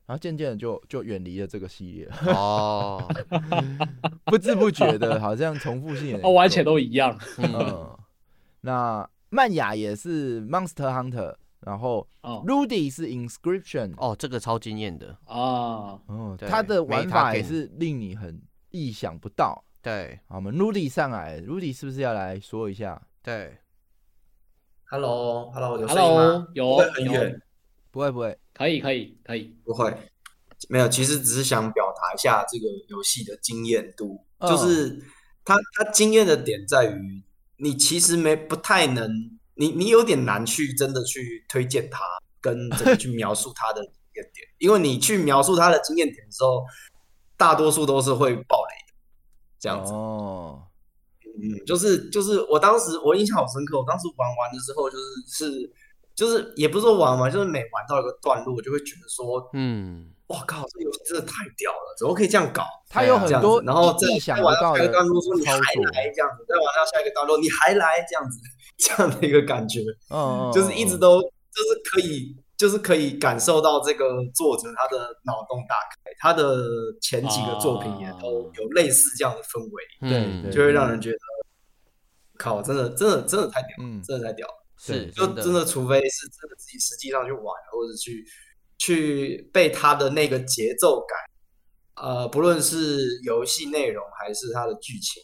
[0.06, 3.08] 然后渐渐的就就远离了这个系列了， 哦，
[4.26, 7.18] 不知不觉的，好像重复性哦，完全都一样。
[7.38, 7.98] 嗯，嗯。
[8.60, 15.16] 那曼雅也是 Monster Hunter，然后哦 Rudy 是 Inscription，哦，这个超惊艳的。
[15.24, 19.64] 啊，哦，对它的玩法也是令你很意想不到。
[19.80, 23.00] 对好，我们 Rudy 上来，Rudy 是不是要来说一下？
[23.22, 23.56] 对
[24.84, 27.42] ，Hello，Hello，有声音吗 Hello，有很有远，
[27.92, 29.55] 不会不会，可以可以可以。
[29.64, 29.94] 不会，
[30.68, 34.50] 没有，其实只是想表达一下这个游戏的经验度，嗯。
[34.50, 34.98] 就是
[35.44, 37.22] 它它经验的点在于，
[37.59, 39.11] 你其实没不太能，
[39.57, 42.02] 你你有点难去真的去推荐它，
[42.40, 46.64] 跟怎么去描述它的经验点， 因为你去描述它的经验点的时候，
[47.37, 48.94] 大多数都是会爆雷的，
[49.61, 49.92] 这样子。
[49.92, 50.62] 哦，
[51.24, 55.72] 嗯，就是就是我当时我印象好深刻，我当时玩完的时候就是是
[56.14, 62.64] 就是也不是说玩玩，就是每玩到一个段落，我就会觉得说，嗯，哇靠，这游戏真的太屌了，怎么可以这样搞？
[62.88, 68.38] 它有很多，然后再再玩到下一个段落，说你还，来这样子，再玩到下一个段落，你还来这样子，
[68.77, 76.62] 这样的一个感觉，嗯， 嗯就是一直都就是可以就是可以感受到这个作者他的脑洞大开，他的
[77.01, 79.83] 前几个作品也都有类似这样的氛围。
[80.09, 81.18] 对就会让人觉得，
[82.38, 83.70] 靠，真的，真的，真的太屌
[84.07, 84.62] 真的太屌了。
[84.82, 88.26] 是就真的，除非是真的自己实际上去玩，或者去
[88.78, 95.22] 去被他的那个节奏感，呃，不论是游戏内容还是它的剧情，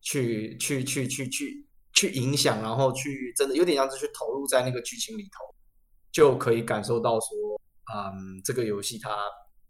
[0.00, 5.54] 去去去去去去影响，然后去真的有点像是去投入在那个剧情里头，
[6.10, 7.28] 就可以感受到说，
[7.94, 9.16] 嗯，这个游戏它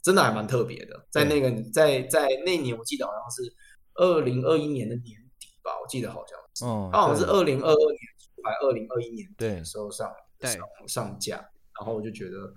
[0.02, 1.06] 真的还蛮特别的。
[1.10, 3.54] 在那个在在那年，我记得好像是
[3.96, 7.34] 二零二一年的年底吧，我记得好像是，哦，它好像是对。
[7.34, 11.36] 二零二二年初还二零二一年对的时候上对上上架，
[11.78, 12.52] 然后我就觉得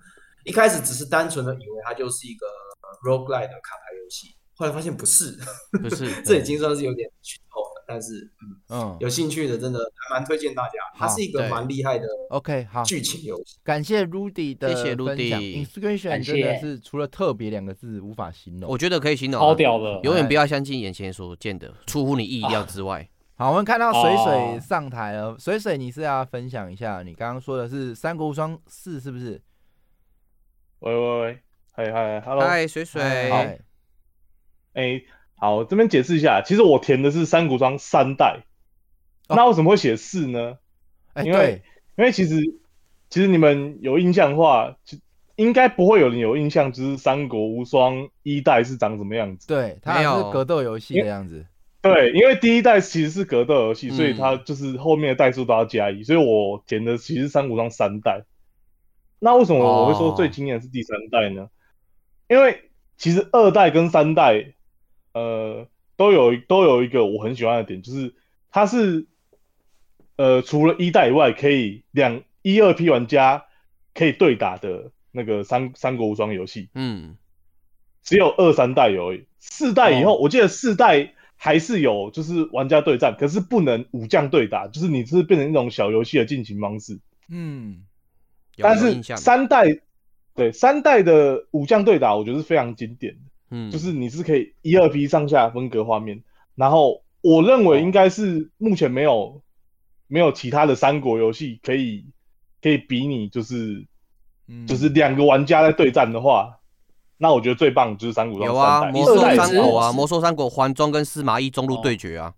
[0.45, 5.37] 一开始只是单纯的以为它就是一个呃 roguelike 的卡牌游戏，后来发现不是，
[5.81, 7.67] 不是， 这已经算是有点剧透了。
[7.87, 8.21] 但是
[8.69, 13.57] 嗯嗯，有兴趣的真的还蛮推荐大家，它是一个蛮厉害的 OK 好剧情游戏。
[13.63, 18.77] 感谢 Rudy 的谢谢分享 Rudy Inscription 感谢真的是除了特别两个字无法形容我。
[18.77, 23.09] 觉得可以形容啊，超屌的，永远不要相信眼前所见的，出乎你意料之外。
[23.41, 25.35] 好，我们看到水水哦上台了。
[25.39, 29.41] 水水，你是要分享一下你刚刚说的是《三国无双四》是不是？
[30.77, 31.39] 喂喂喂，
[31.71, 33.59] 嗨嗨，Hello，嗨，水水，哎
[34.73, 35.01] 哎，
[35.33, 38.43] 好，这边解释一下，其实我填的是三国无双三代，
[39.27, 40.59] 哦那为什么会写四呢？
[41.13, 41.63] 哎，因为，
[41.97, 42.35] 因为其实
[43.09, 44.99] 其实你们有印象的话，就
[45.35, 49.47] 应该不会有人有印象，就是三国无双一代是长什么样子。
[49.47, 51.43] 对，它是格斗游戏的样子。
[51.83, 58.23] 对，因为第一代其实是格斗游戏，嗯所以它就是后面的代数都要加一，所以我填的其实三国无双三代。
[59.19, 61.49] 那为什么我会说最惊艳的是第三代呢？
[62.27, 64.53] 因为其实二代跟三代，
[65.13, 65.67] 呃，
[65.97, 68.13] 都有都有一个我很喜欢的点，就是
[68.51, 69.07] 它是
[70.17, 73.45] 呃除了一代以外，可以两一二批玩家
[73.93, 76.69] 可以对打的那个三三国无双游戏。
[76.73, 77.17] 嗯，
[78.03, 86.99] 只有二三代有而已，四代以后，我记得四代还是有，就是玩家对战，可是不能武将对打，就是你是变成一种小游戏的进行方式。
[87.29, 87.83] 嗯，
[88.57, 89.65] 但是三代，
[90.35, 96.23] 对三代的武将对打，我觉得是非常经典的，嗯，就是你是可以一二 P 上下分隔画面，
[96.53, 99.41] 然后我认为应该是目前没有
[100.05, 102.05] 没有其他的三国游戏可以
[102.61, 103.87] 可以比拟，就是
[104.47, 106.59] 嗯就是两个玩家在对战的话，
[107.21, 112.33] 那我觉得最棒就是三国有啊，魔兽三国啊，魔兽三国环中跟司马懿中路对决啊，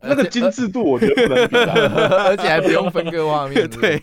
[0.00, 1.74] 那个精致度，我觉得不能比啊。
[2.30, 3.66] 而且还不用分割画面。
[3.70, 3.98] 对，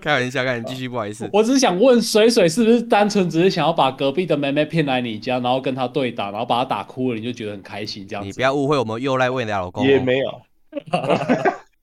[0.00, 1.30] 开玩笑，开玩笑，继续，不好意思。
[1.32, 8.26] 我只是想问水水是不是单纯只是想要把隔壁的妹妹骗来你家，然后跟她对打，然后把她打哭了，你就觉得很开心这样子？
[8.26, 10.42] 你不要误会我们又赖为你的老公哦，也 没有，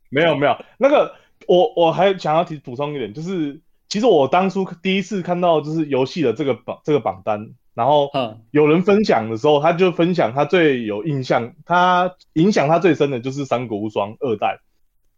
[0.09, 0.55] 没有没有。
[0.77, 1.13] 那个，
[1.47, 3.59] 我我还想要提补充一点，就是
[3.89, 14.59] 其实我当初第一次看到就是游戏的这个榜这个榜单，然后嗯有人分享的时候，他就分享他最有印象，他影响他最深的就是《三国无双》二代。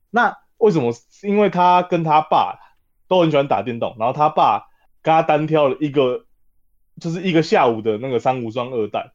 [0.10, 0.91] 那为什么？
[0.93, 2.60] 是因为他跟他爸
[3.07, 4.67] 都很喜欢打电动，然后他爸
[5.01, 6.25] 跟他单挑了一个，
[6.99, 9.12] 就是一个下午的那个《三国无双》二代，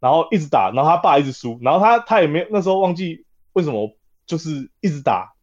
[0.00, 5.34] 然后一直打，然后他爸一直输，然后他他也没那时候忘记为什么，就是一直打，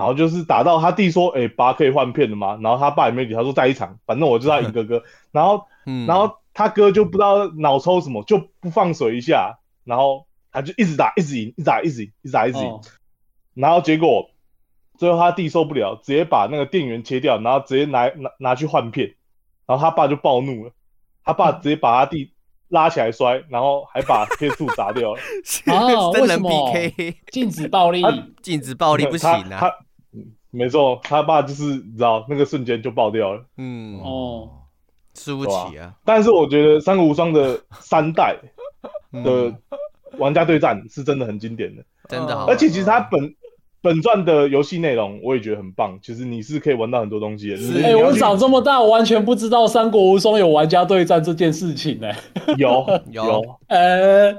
[0.00, 5.02] 然后就是打到他弟说：“哎、爸可以换片的吗？”然后他爸也没理他，说在一场，反正我就是要赢哥哥。
[5.30, 12.64] 然后嗯，然后他哥就不知道脑抽什么，就不放水一下，然后他就一直打，一直赢，一直打，一直赢，一直打，一直赢。
[12.64, 12.80] 哦
[13.54, 14.30] 然后结果
[14.96, 19.14] 最后他弟受不了，直接把那个电源切掉，然后直接拿拿拿去换片，
[19.66, 20.70] 然后他爸就暴怒了，
[21.24, 22.32] 他爸 直接把他弟
[22.68, 25.20] 拉起来摔，然后还把 PS2 砸掉了。
[25.66, 29.60] 啊 真人为什么 PK，禁止暴力，啊禁止暴力不行啊。
[30.50, 33.44] 没错，他爸就是你知道那个瞬间就爆掉了。
[33.56, 34.48] 嗯，哦，
[35.14, 35.94] 输不起啊。
[36.04, 38.36] 但是我觉得《三国无双》的三代
[39.12, 39.54] 嗯的
[40.18, 41.82] 玩家对战是真的很经典的。
[42.08, 43.34] 真的而且其实它本
[43.80, 47.56] 本传的游戏内容我也觉得很棒，其实你是可以玩到很多东西的。
[47.56, 52.08] 是哎、我长这么大，我完全不知道《三国无双》有玩家对战这件事情呢、
[52.58, 54.32] 有有有，呃，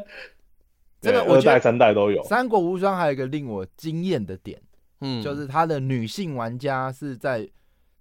[0.99, 2.21] 这个我二代我觉得三代都有。
[2.23, 4.59] 三国无双还有一个令我惊艳的点，
[5.01, 7.47] 嗯，就是它的女性玩家是在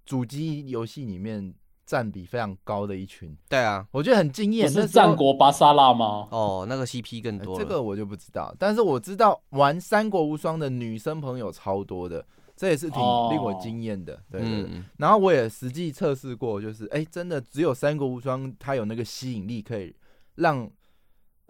[0.05, 1.53] 主机游戏里面
[1.85, 4.69] 占比非常高的一群，对啊，我觉得很惊艳。
[4.69, 6.27] 是那战国巴沙拉吗？
[6.31, 7.63] 哦，那个 CP 更呃多了。
[7.63, 14.21] 这个我就不知道，但是我知道玩三国无双的女生朋友超多的，这也是挺哦令我惊艳的。
[14.29, 14.69] 对对对。
[14.71, 19.93] 嗯，然后我也实际测试过，就是哎，真的只有三国无双它有那个吸引力，可以
[20.35, 20.69] 让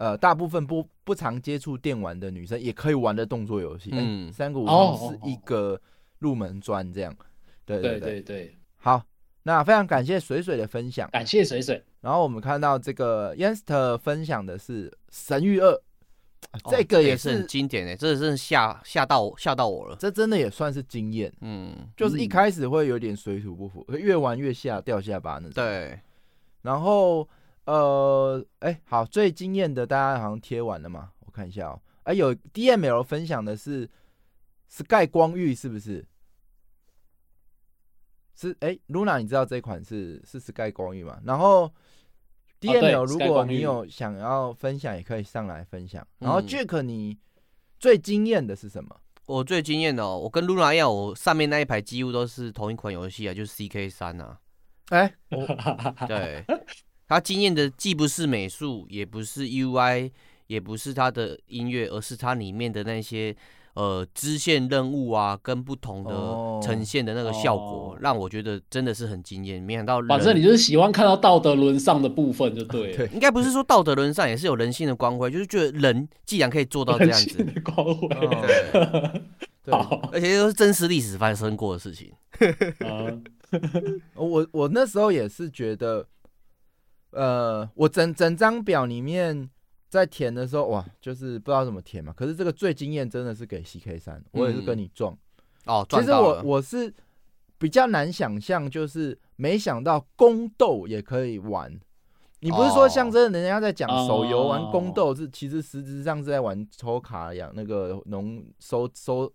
[0.02, 3.90] 呃大部分不不常接触电玩的女生也可以玩的动作游戏。
[3.92, 5.80] 嗯，嗯三国无哦双是一个
[6.18, 7.16] 入门砖，这样。
[7.64, 8.58] 对对对对。
[8.78, 9.00] 好，
[9.44, 11.08] 那非常感谢水水的分享。
[11.12, 11.80] 感谢水水。
[12.00, 15.72] 然后我们看到这个 Yanster 分享的是《神域二》
[16.68, 19.94] 这个也是很是，经典诶，这真的吓吓到吓到我了。
[19.94, 21.32] 这真的也算是经验。
[21.42, 25.52] 嗯，就是一开始会有点水土不服，越玩越下掉下巴那种。
[25.52, 26.00] 对，
[26.62, 27.28] 然后
[27.64, 31.12] 呃，哎，好，最惊艳的大家好像贴完了嘛？
[31.20, 31.80] 我看一下哦。
[32.04, 33.88] 哎，有 DML 分享的是
[34.68, 36.04] Sky 光遇是不是？
[38.34, 41.20] 是哎，Luna，你知道这款是是 Sky 光遇吗？
[41.24, 41.70] 然后
[42.60, 46.04] DML 对如果你有想要分享，也可以上来分享。
[46.18, 47.16] 然后嗯 Jack，你
[47.78, 48.96] 最惊艳的是什么？
[49.26, 54.40] 我最惊艳的哦，我跟露娜一样，我上面那一排几乎都是同一款游戏啊，就是 CK 三啊。
[54.88, 55.14] 哎，
[56.08, 56.44] 对，
[57.12, 60.10] 它惊艳的既不是美术，也不是 UI，
[60.46, 63.34] 也不是他的音乐，而是它里面的那些
[63.74, 66.10] 呃支线任务啊，跟不同的
[66.62, 69.62] 呈现的那个效果，哦、让我觉得真的是很惊艳。
[69.62, 72.96] 没想到，反正你就是喜欢看到道德沦丧的部分就对了。
[73.08, 79.20] 对，应该不是说道德沦丧，也是有人性的光辉，就是觉得人既然可以做到这样子，光辉、哦，
[79.64, 79.74] 对，
[80.12, 82.12] 而且都是真实历史发生过的事情。
[84.16, 86.06] 我我那时候也是觉得，
[87.12, 89.48] 呃，我整整张表里面
[89.88, 92.12] 在填的时候，哇，就是不知道怎么填嘛。
[92.14, 95.12] 可是这个最惊艳真的是给 CK 三，我也是跟你撞、
[95.66, 95.86] 嗯、哦。
[95.88, 96.92] 其实我我是
[97.58, 101.78] 比较难想象，就是没想到宫斗也可以玩。
[102.40, 109.32] 你不是说像真的人家在讲手游玩宫斗是，其实实质上是在玩抽卡一样，那个农收收。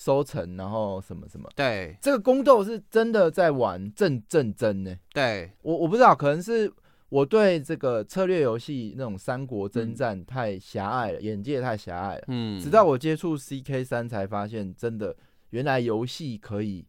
[0.00, 1.50] 收成，然后什么什么？
[1.56, 4.96] 对，这个宫斗是真的在玩正正真呢。
[5.12, 6.72] 对，我我不知道，可能是
[7.08, 12.24] 我对这个策略游戏那种三国征战太狭隘了，嗯、眼界太狭隘了。
[12.28, 15.16] 嗯，直到我接触 CK 三才发现，真的
[15.50, 16.86] 原来游戏可以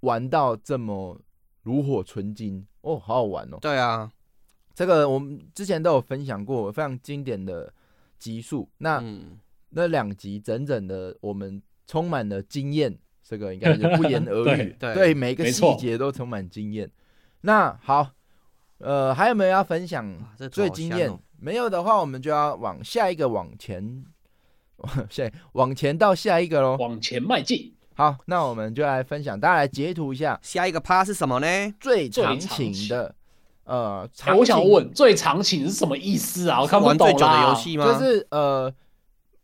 [0.00, 1.20] 玩到这么
[1.62, 3.58] 炉火纯青哦，好好玩哦。
[3.60, 4.10] 对啊，
[4.74, 7.72] 这个我们之前都有分享过非常经典的
[8.18, 9.38] 集数，那、嗯、
[9.70, 11.62] 那两集整整的我们。
[11.90, 14.76] 充满了经验，这个应该是不言而 喻。
[14.78, 16.92] 对，对，每个细节都充满经验。
[17.40, 18.10] 那好，
[18.78, 20.06] 呃，还有没有要分享
[20.50, 21.10] 最惊艳？
[21.10, 24.04] 哦、没有的话，我们就要往下一个往前，
[25.10, 26.76] 下往前到下一个喽。
[26.78, 27.74] 往前迈进。
[27.94, 31.74] 好，那我们就来分享，大家来截图一下，下一个趴是什么呢？
[31.80, 33.14] 最长情的，
[33.64, 36.60] 呃，长情我想问，最长情是什么意思啊？
[36.60, 37.84] 我看不懂玩最久的游戏吗？
[37.92, 38.74] 就是呃。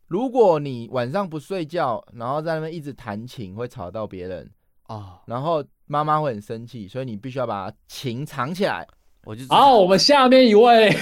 [0.08, 4.48] 如果你晚上不睡觉，然后在那边一直弹琴，会吵到别人
[4.82, 8.86] 啊，哦、然后妈妈会很生气，所以你必须要把琴藏起来。
[9.24, 10.96] 我就好，我们下面一位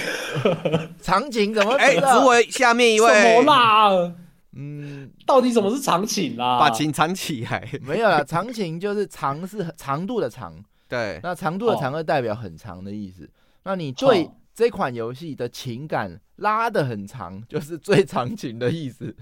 [1.01, 1.73] 场景怎么？
[1.75, 4.13] 哎，诸位下面一位什么啦？
[4.55, 6.59] 嗯，到底什么是场景啦？
[6.59, 7.67] 把琴藏起来？
[7.81, 10.53] 没有啦，场景就是长是长度的长，
[10.87, 13.25] 对，那长度的长会代表很长的意思。
[13.25, 13.29] 哦、
[13.63, 16.19] 那你对这款游戏的情感？
[16.37, 19.15] 拉的很长，就是最长情的意思。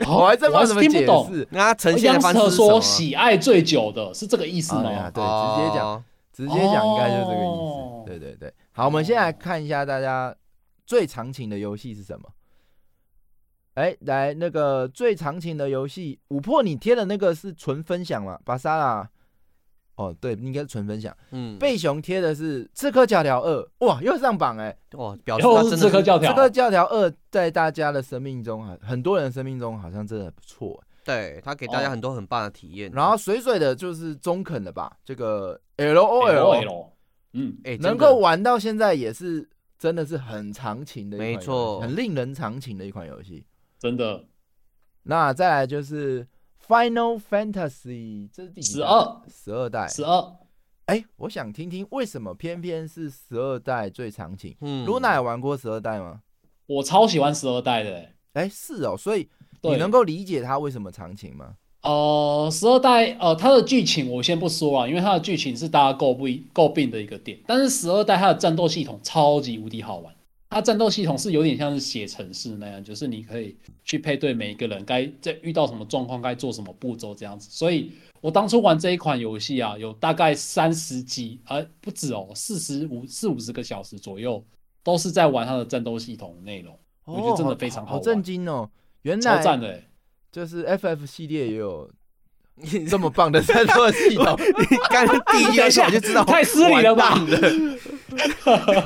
[0.00, 1.46] 哦、 我还真不知道怎么解释。
[1.52, 4.90] 那他呈现的方式说喜爱最久的是这个意思吗？
[4.90, 7.62] 啊、对，直接讲，直接讲，应该就是这个意思。
[7.62, 10.34] 哦、对对对，好，我们先来看一下大家
[10.84, 12.28] 最长情的游戏是什么。
[13.74, 18.38] 哎，来那个最长情的游戏，五破你贴的那个是纯分享嘛？
[18.44, 19.08] 巴沙拉。
[19.96, 21.16] 哦，对，应该是纯分享。
[21.30, 24.76] 嗯，贝熊贴的是《刺客教条二》，哇，又上榜哎！
[24.94, 26.32] 哇，表示他真的是刺客教条。
[26.32, 30.82] 刺客教条二在大家的生命中，很很多人的生命中好像真的不错。
[31.04, 32.90] 对，他给大家很多很棒的体验。
[32.90, 36.92] 然后水水的就是中肯的吧，这个 L O L，
[37.32, 43.44] 嗯，哎，能够玩到现在也是真的是很长情的，没错，很令人长情的一款游戏，
[43.78, 44.24] 真的。
[45.02, 46.26] 那再来就是。
[46.66, 49.20] Final Fantasy 这是第十二。
[49.28, 49.86] 十二代。
[49.86, 50.36] 十二，
[50.86, 54.56] 哎，我想听听为什么偏偏是十二代最长情？
[54.62, 56.22] 嗯，Luna 有玩过十二代吗？
[56.64, 59.28] 我超喜欢十二代的、欸，哎，是哦，所以
[59.60, 61.54] 你能够理解它为什么长情吗？
[61.84, 70.12] 呃，十二代呃，它的剧情我先不说啊，因为它的剧情是大家诟不诟病的一个点，但是十二代它的战斗系统超级无敌好玩。
[70.48, 77.48] 它战斗系统是有点像是写程式那样，就是你可以去配对每一个人该在遇到什么状况该做什么步骤这样子。
[77.50, 84.42] 所以我当初玩这一款游戏啊，有大概三十几，呃，不止哦，四十五四五十个小时左右，
[84.84, 86.72] 都是在玩它的战斗系统内容。
[87.06, 88.70] 哦、我觉得真的非常好，好震惊哦！
[89.02, 89.82] 原来超赞的，
[90.34, 91.88] 就是 FF 系列也有。
[92.88, 97.18] 这么棒的战斗系统，你刚第一个我就知道太失礼了吧？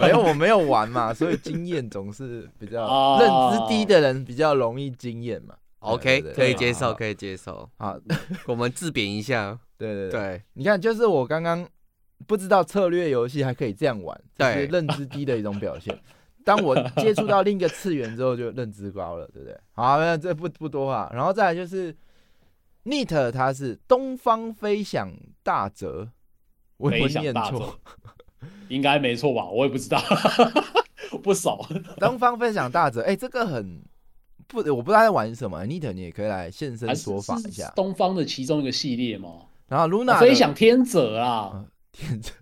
[0.01, 5.55] 没有，我没有玩嘛，所以经验总是比较认知低的人比较容易经验嘛。
[5.81, 7.69] OK，可以接受，可以接受。
[7.77, 7.95] 好，
[8.47, 9.59] 我们自贬一下。
[9.77, 11.69] 对对对，你看，就是我刚刚
[12.27, 15.95] 不知道策略游戏还可以这样玩，是认知低的一种表现。
[16.49, 19.55] 当我 接触到另一个次元之后，就认知高了，对不对？
[19.73, 21.95] 好，那这不不多话，然后再来就是。
[22.85, 26.09] Neat 它是东方飞翔大泽，
[26.79, 27.79] 我也不念错，
[28.71, 29.45] 应该没错吧？
[29.45, 30.01] 我也不知道，
[31.23, 31.61] 不少。
[31.99, 33.83] 东方飞翔大泽，哎、欸，这个很
[34.47, 35.67] 不，我不知道在玩什么。
[35.67, 37.71] Neat 你也可以来现身说法一下。
[37.77, 39.35] 东方的其中一个系列嘛。
[39.67, 42.33] 然后 Luna 飞翔天泽啊，天泽。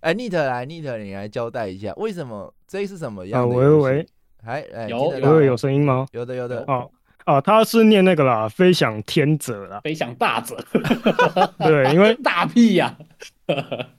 [0.00, 3.56] 哎，Neat 来，Neat 你来交代一下，为什么这是什么样的？
[3.56, 4.06] 喂喂喂，
[4.42, 6.06] 还哎，有有有声音吗？
[6.12, 6.64] 有的有的。
[6.66, 6.90] 哦。
[7.26, 10.56] 啊，他是念那个啦，飞翔天者啦，飞翔大者，
[11.58, 12.96] 对，因为 大屁呀、
[13.46, 13.54] 啊，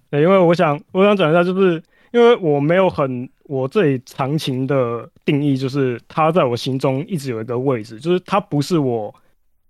[0.09, 1.81] 对，因为我想，我想讲一下，就是
[2.11, 9.13] 因为我没有很我这里长情的定义，就是他在我心中一直有一个位置，就是他不是我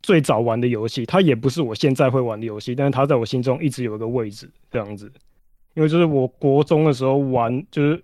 [0.01, 5.11] 最早玩的游戏，它也不是我现在会玩的游戏，但是它在我心中一直有一个位置，这样子。
[5.73, 8.03] 因为就是我国中的时候玩，就是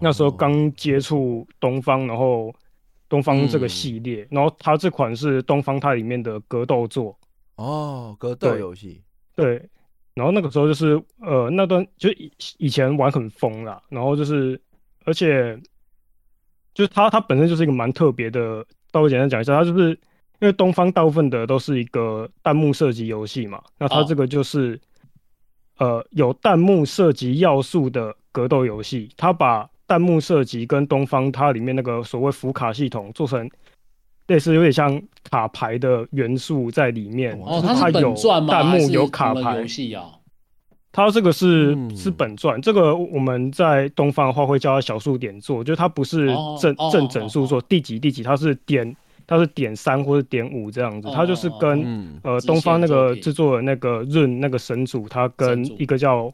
[0.00, 2.54] 那时候刚接触东方，然后
[3.08, 7.18] 东方这个系列，嗯、然后它这款是东方它里面的格斗作
[7.56, 9.02] 哦，格斗游戏，
[9.34, 9.68] 对。
[10.14, 14.60] 然后那个时候就是呃，那段就以以前玩很疯啦，然后就是
[15.04, 15.60] 而且
[16.72, 19.90] 就是它它本身就是一个蛮特别的，稍微简单讲一下，它就是
[20.38, 24.80] 因为东方大部分的都是一个弹幕射击游戏嘛，那它这个就是。
[25.78, 33.50] 呃，有弹幕涉及要素的格斗游戏，它把弹幕涉及跟东方它里面那个所谓福卡系统做成
[34.28, 37.38] 类似有点像卡牌的元素在里面。
[37.44, 38.14] 哦，它有
[38.46, 40.04] 弹幕有卡牌游戏啊？
[40.92, 46.28] 它这个是、嗯、是本传，这个我们在东方的话会叫它小数点做，就是它不是
[46.60, 48.96] 正、哦、正整数做第几第几，它是点。
[49.26, 56.32] 它是点三或者点五这样子，它就是跟、嗯、呃东方那个制作的那个润那个神主，他跟一个叫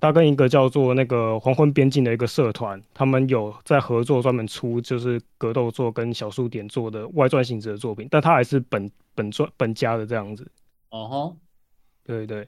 [0.00, 10.46] 他跟一个叫做那个黄昏边境的一个社团，他们有在合作，专门出就是格斗作跟小数点做的外传性质的作品，但它还是本本传本家的这样子。
[10.90, 11.36] 哦吼，
[12.04, 12.46] 对对，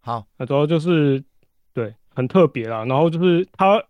[0.00, 1.22] 好，那主要就是
[1.74, 3.82] 对很特别啦，然后就是它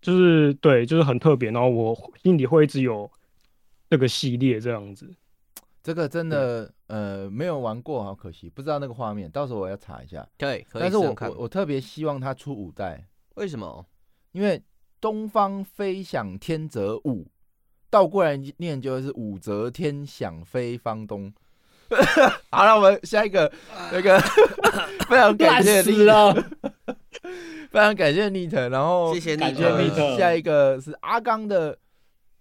[0.00, 3.10] 就是对就是很特别，然后我心里会一直有。
[3.94, 5.08] 这个系列这样子，
[5.80, 10.28] 这个真的呃没有玩过，好可惜，不知道那个画面，到时候我要查一下。
[10.36, 13.86] 对，但是我我我特别希望他出五代，为什么？
[14.32, 14.60] 因为
[15.00, 17.28] 东方飞翔天泽五
[17.88, 21.32] 倒过来念就是武则天想飞方东。
[22.50, 23.52] 好了，我们下一个
[23.92, 24.18] 那个
[25.08, 26.34] 非常感谢你了，
[27.70, 30.18] 非常感谢 Neat，然后谢谢你，谢谢 Neat。
[30.18, 31.78] 下一个是阿刚的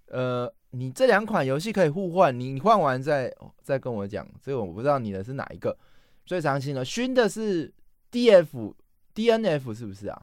[0.08, 0.52] 呃。
[0.76, 4.28] 你这两款游戏可以互换，你换完再再跟我讲。
[4.42, 5.78] 这个我不知道你的是哪一个。
[6.26, 7.72] 最长期的熏的是
[8.10, 8.76] D F
[9.14, 10.22] D N F 是不是啊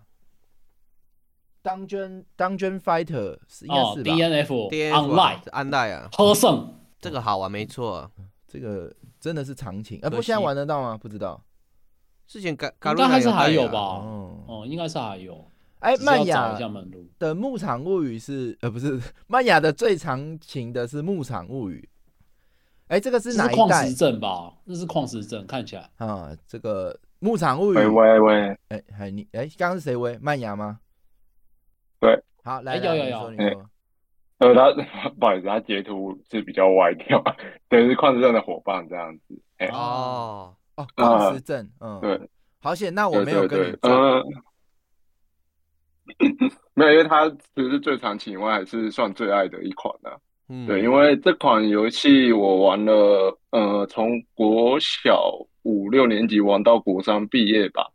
[1.63, 8.11] ？Dungeon Dungeon Fighter 是应该是吧？D N F Online Online 啊，喝胜这个好玩没错，
[8.49, 10.01] 这个真的是长情。
[10.03, 10.99] 哎，不过现在玩得到吗？
[11.01, 11.41] 不知道。
[12.27, 12.69] 之前应该
[13.09, 13.79] 还是还有吧？
[13.79, 15.49] 哦，应该是还有。
[15.81, 16.59] 哎，曼雅
[17.19, 21.89] 的牧场物语是呃，不是 曼雅的最长情的是牧场物语。
[22.89, 23.55] 哎，这个是哪一代？
[23.55, 24.53] 矿石镇吧？
[24.65, 27.77] 那是矿石镇，看起来啊，这个牧场物语。
[27.77, 30.19] 喂喂喂，哎，还你哎，刚刚是谁喂？
[30.21, 30.81] 曼雅吗？
[31.99, 33.71] 对，好来，有有有，你说。
[34.39, 34.73] 呃，他
[35.21, 37.23] 不好意思，他截图是比较歪掉，
[37.69, 39.41] 对，是矿石镇的伙伴这样子。
[39.59, 42.21] 哎哦哦，矿石镇，嗯，对，
[42.61, 44.23] 好险，那我没有跟你嗯。
[46.75, 50.17] 没有，因为它其实是最长期以外还是算最爱的一款的、啊。
[50.49, 55.33] 嗯，对，因为这款游戏我玩了，呃，从国小
[55.63, 57.87] 五六年级玩到国三毕业吧。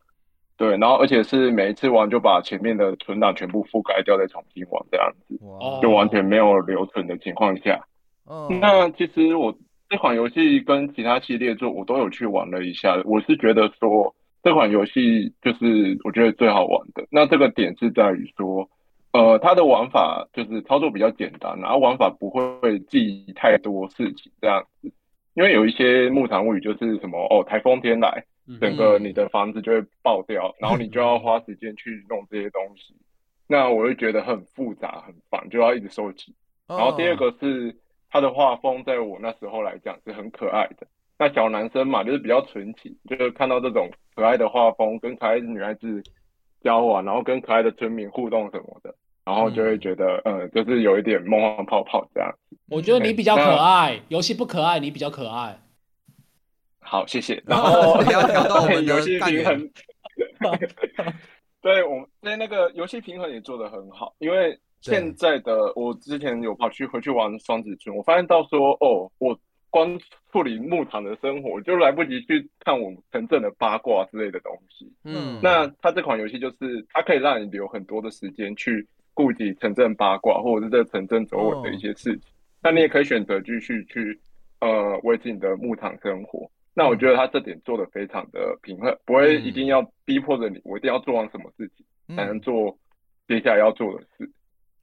[0.57, 7.85] 对，然后而且是每一次玩就把前面的存档全部覆盖掉，再重新玩这样子，哇就完全没有留存的情况下。
[8.25, 9.53] 哦，那其实我
[9.89, 14.15] 这款游戏跟其他系列作我都有去玩了一下，我是觉得说。
[14.45, 17.03] 这款游戏就是我觉得最好玩的。
[17.09, 18.69] 那这个点是在于说，
[19.11, 24.93] 呃，它的玩法就是操作比较简单，然后玩法不会记太多事情这样子。
[25.33, 28.23] 因为有一些牧场物语就是什么哦，台风天来，
[28.61, 32.93] 整个你的房子就会爆掉，然后你就要花时间去弄这些东西。
[33.47, 36.35] 那我就觉得很复杂很烦，就要一直收集。
[36.67, 37.75] 然后第二个是
[38.11, 40.85] 它的画风，在我那时候来讲是很可爱的。
[41.17, 46.03] 那小男生嘛，就是比较纯情，就是看到这种可爱的画风，跟可爱的女孩子
[46.61, 48.93] 交往，然后跟可爱的村民互动什么的，
[49.23, 52.29] 然后就会觉得，嗯，呃、就是有一点梦幻泡泡这样。
[52.69, 55.57] 我觉得你比较可爱，游戏不可爱，你比较可爱。
[56.83, 57.41] 好，谢谢。
[57.45, 59.71] 然后要调到我们游戏平衡。
[61.61, 69.39] 对，我们对那个游戏平衡也做得很好，因为现在的我之前有跑去回去玩双子村，我发现到说，哦，我。
[69.75, 69.99] 光
[70.31, 74.89] 处理牧场的生活，就来不及去看我们城镇的八卦之类的东西。
[75.03, 82.31] 嗯，那它这款游戏就是它可以让你留很多的时间去顾及城镇八卦，或者是这城镇周围的一些事情。
[82.63, 84.17] 那、哦、你也可以选择继续去
[84.61, 86.49] 呃维持你的牧场生活。
[86.73, 92.77] 那我觉得它这点做的非常的平衡，不会一定要逼迫着你，我一定要做完什么事情才能做
[93.27, 94.31] 接下来要做的事。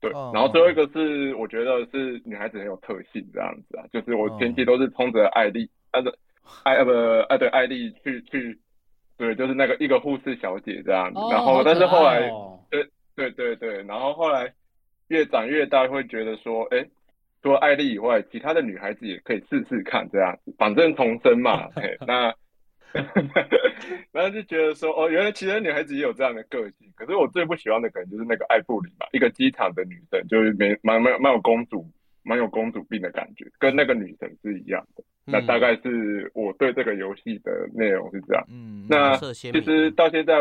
[0.02, 6.12] 对，然后最后一个是我觉得是女孩子很有特性这样子啊，就是我前期都是冲着艾丽，那个
[6.64, 6.90] 艾呃不
[7.28, 8.58] 艾对艾丽去去，
[9.16, 12.28] 对，就是那个一个护士小姐这样子，然后但是后来
[12.68, 12.84] 对
[13.14, 14.52] 对对对，然后后来
[15.06, 16.84] 越长越大，会觉得说，哎，
[17.40, 21.68] 除了艾丽以外，其他的女孩子也可以试试看这样子，反正重生嘛。
[21.76, 22.34] 嘿那
[24.12, 26.90] 然后就觉得说，哦，原来其他女孩子也有这样的个性。
[26.94, 31.90] 可是我最不喜欢的可能就是那个艾布里吧，一个机场的女生，就是没蛮蛮蛮有公主，
[32.22, 35.02] 蛮有公主病的感觉，跟那个女神是一样的。
[35.24, 38.44] 那大概是我对这个游戏的内容是这样。
[38.50, 40.34] 嗯，那其实到现在，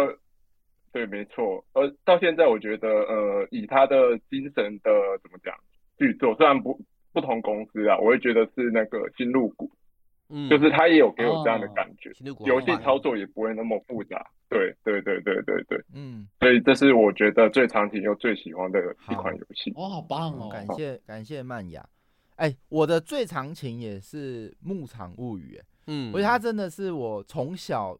[0.91, 1.63] 对，没错。
[1.73, 4.91] 呃，到现在我觉得，呃，以他的精神的
[5.21, 5.55] 怎么讲，
[5.97, 6.79] 剧作虽然不
[7.13, 9.69] 不同公司啊，我会觉得是那个星露谷，
[10.31, 12.11] 嗯，就是他也有给我这样的感觉，
[12.45, 14.25] 游戏操作也不会那么复杂。
[14.49, 16.27] 对，对，对，对，对，对，嗯。
[16.39, 18.79] 所以这是我觉得最长情又最喜欢的
[19.09, 19.71] 一款游戏。
[19.75, 20.49] 哇，好棒哦！
[20.49, 21.87] 感谢感谢曼雅。
[22.35, 27.97] 哎、欸，我的最长情也是《牧场物语》嗯，我觉得它真的是我从小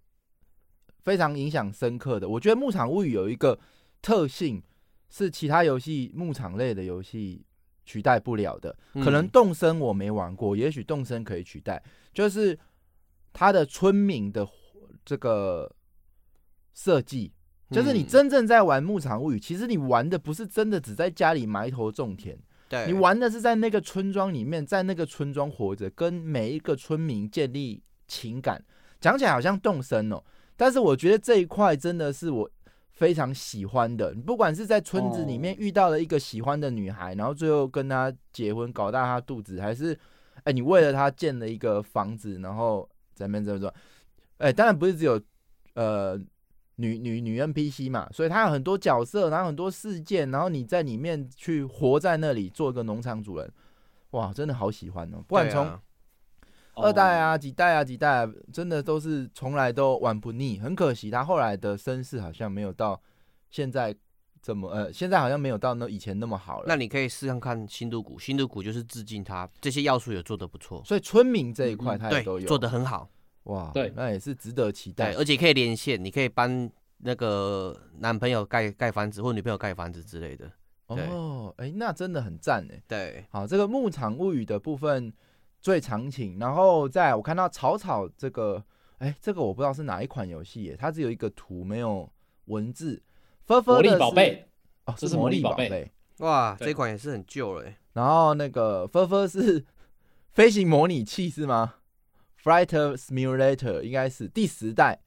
[1.04, 2.28] 非常影响深刻的。
[2.28, 3.60] 我觉得《牧场物语》有一个
[4.02, 4.62] 特性
[5.10, 7.46] 是其他游戏牧场类的游戏
[7.86, 11.82] 取代不了的，可能动森我没玩过，也许动森可以取代，
[12.14, 12.58] 就是
[13.34, 14.48] 它的村民的
[15.04, 15.74] 这个
[16.74, 17.34] 设计，
[17.70, 22.38] 就是你真正在玩《牧场物语》，其实你玩的不是真的只在家里埋头种田。
[22.70, 28.64] 对，你玩的是在那个村庄里面，在那个村庄活着，跟每一个村民建立情感。
[29.02, 30.24] 讲起来好像动身哦，
[30.56, 32.50] 但是我觉得这一块真的是我
[33.02, 34.14] 非常喜欢的。
[34.14, 39.98] 不管是在村子里面遇到了一个喜欢的女孩，然后最后跟她结婚，搞大她肚子，还是
[40.44, 43.74] 哎，你为了她建了一个房子，然后怎么怎么说？
[44.38, 45.20] 哎，当然不是只有
[45.74, 46.22] 呃。
[46.78, 53.54] 女女女 NPC 嘛，所以她有很多角色，然后很多事件，然后你在里面去活在那里，做一个农场主人，
[54.12, 55.18] 哇，真的好喜欢哦！
[55.28, 55.80] 不管从
[56.76, 60.60] 二代啊、几代啊、几代啊，真的都是从来都玩不腻。
[60.60, 63.00] 很可惜，他后来的声势好像没有到
[63.50, 63.96] 现在
[64.42, 66.66] 怎么呃，现在好像没有到那以前那么好了。
[66.68, 73.10] 那你可以试看看新都谷，新都谷就是致敬他这些要素也做得不错，所以村民这一块他也都有、嗯、做得很好。
[73.44, 75.14] 哇，对，那也是值得期待。
[75.14, 76.70] 而且可以连线，你可以帮
[77.00, 80.52] 那个男朋友盖盖房子，或女朋友盖房子之类的。
[80.88, 82.82] 哦，哎、欸，那真的很赞哎。
[82.88, 85.12] 对，好，这个牧场物语的部分
[85.62, 88.64] 最长情，然后在我看到草草这个，
[88.98, 92.12] 哎、欸，这个我不知道是哪一款游戏耶，它只有一个图没有
[92.46, 93.02] 文字。
[93.66, 94.48] 魔力宝贝，
[94.86, 95.92] 哦，这是魔力宝贝。
[96.20, 97.70] 哇，这款也是很旧了。
[97.92, 99.66] 然后那个分分是
[100.32, 101.76] 飞行模拟器是吗
[102.42, 105.02] ？Flight Simulator 应该是第十代，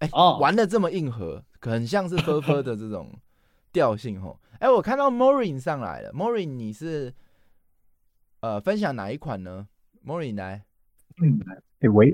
[0.00, 0.40] 哎、欸，oh.
[0.40, 3.16] 玩的这么硬核，很像是 科科的这种
[3.72, 4.40] 调性吼。
[4.54, 7.14] 哎、欸，我看到 Morin 上来了，Morin 你是
[8.40, 9.68] 呃分享哪一款呢
[10.08, 10.62] ？Morin 来，
[11.20, 12.10] 嗯，哎、欸、喂，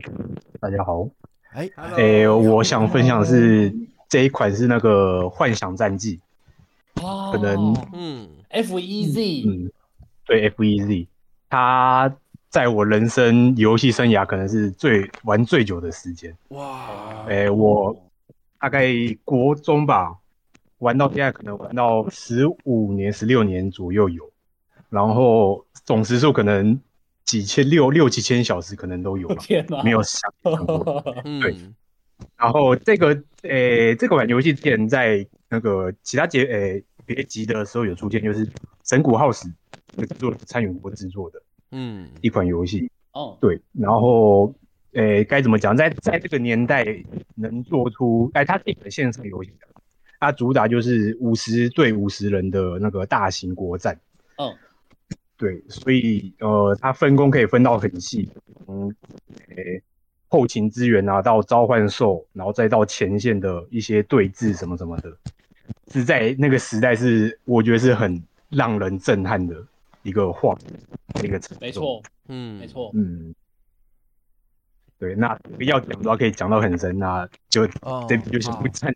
[0.59, 1.09] 大家好，
[1.53, 3.73] 哎、欸，哎、欸，我想分享的是
[4.09, 6.19] 这一款是那个幻想战记，
[7.01, 9.71] 哦，可能嗯，FEZ，嗯，
[10.27, 11.07] 对，FEZ，
[11.49, 12.13] 它。
[12.51, 16.33] 在我人生游戏生涯，可能是最玩最久的时间。
[16.51, 17.25] 哇！
[17.27, 17.93] 哎、欸，我
[18.61, 18.87] 大概
[19.25, 20.17] 国中吧，
[20.79, 24.31] 玩到现在可能玩到十五年、十六年左右有，
[24.89, 26.81] 然后总时数可能
[27.25, 29.37] 几千六六七千小时可能都有吧。
[29.41, 29.67] 天！
[29.85, 31.03] 没有想象过。
[31.43, 31.57] 对。
[32.37, 33.09] 然后这个，
[33.43, 38.49] 诶、欸，这个玩游戏之前在那个其他节，诶，别集的时候有出现，就是
[38.85, 39.49] 神谷浩史
[39.97, 41.43] 制作参与过制作的。
[41.73, 44.55] 嗯，一款游戏哦，对，然后，
[44.93, 46.85] 诶、欸，该怎么讲，在在这个年代
[47.35, 49.51] 能做出，哎，它是一款线上游戏，
[50.21, 53.99] 它主打就是五十对五十人的那个大型国战，
[54.37, 54.55] 哦，
[55.37, 58.29] 对，所以呃，它分工可以分到很细，
[58.65, 58.89] 从
[59.49, 59.83] 诶、欸、
[60.29, 65.17] 后勤资源啊，到召唤兽，然后再到前线的一些对峙什么什么的，
[65.93, 69.57] 是在那个时代是我觉得是很让人震撼的。
[70.05, 70.55] 一个画，
[71.23, 73.35] 一个程度，没错，嗯，没错，嗯，
[74.99, 77.67] 对，那要讲的话可以讲到很深，那就
[78.07, 78.93] 这就先不讲。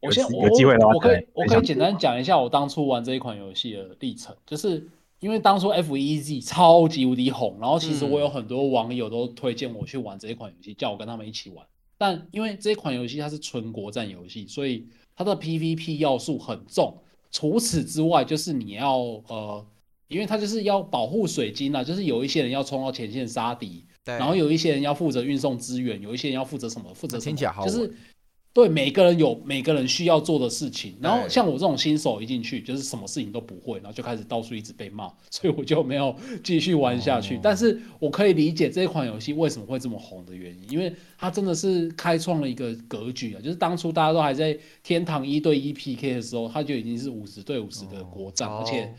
[0.00, 4.84] 我先，有机会的话，我可以，我可以简单讲一下我当初玩这一款游戏的历程，就是
[5.20, 11.66] 因为当初 FEZ 超级无敌红，然后其实我有很多网友都推荐我去玩这一款游戏，叫我跟他们一起玩。
[11.98, 16.98] 但因为这一款游戏它是纯国战游戏，所以它的 PVP 要素很重。
[17.30, 18.98] 除此之外，就是你要
[19.28, 19.66] 呃。
[20.08, 27.92] 因为它就是要保护水晶啊，就是有一些人要冲到前线杀敌，对，然后有一些人要负责运送资源，有一些人要负责什么负责什么，就是
[28.56, 30.96] 对，每个人有每个人需要做的事情。
[30.98, 37.36] 然后像我这种新手一进去，就是什么事情都不会，然后就开始到处一直被骂，所以我就没有继续玩下去。
[37.36, 43.40] 哦、但是我可以理解这一款游戏为什么会这么红的原因，因为它真的是开创了一个格局啊！
[43.42, 48.90] 就是当初大家都还在天堂一对一 PK 的时候，它就已经是五十对五十的国战，哦、而且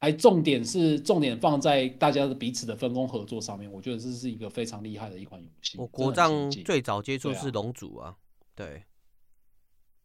[0.00, 3.72] 还重点是重点放在大家的彼此的分工合作上面。
[3.72, 5.78] 我觉得这是一个非常厉害的一款游戏。
[5.78, 8.12] 我国战最早接触是龙族啊，
[8.56, 8.82] 对。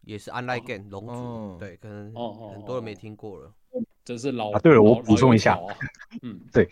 [0.05, 2.13] 也是 online game 龙族，对，可能
[2.51, 3.51] 很多人没听过了。
[4.05, 5.57] 这是老啊，对了，我补充一下，
[6.21, 6.69] 嗯，对，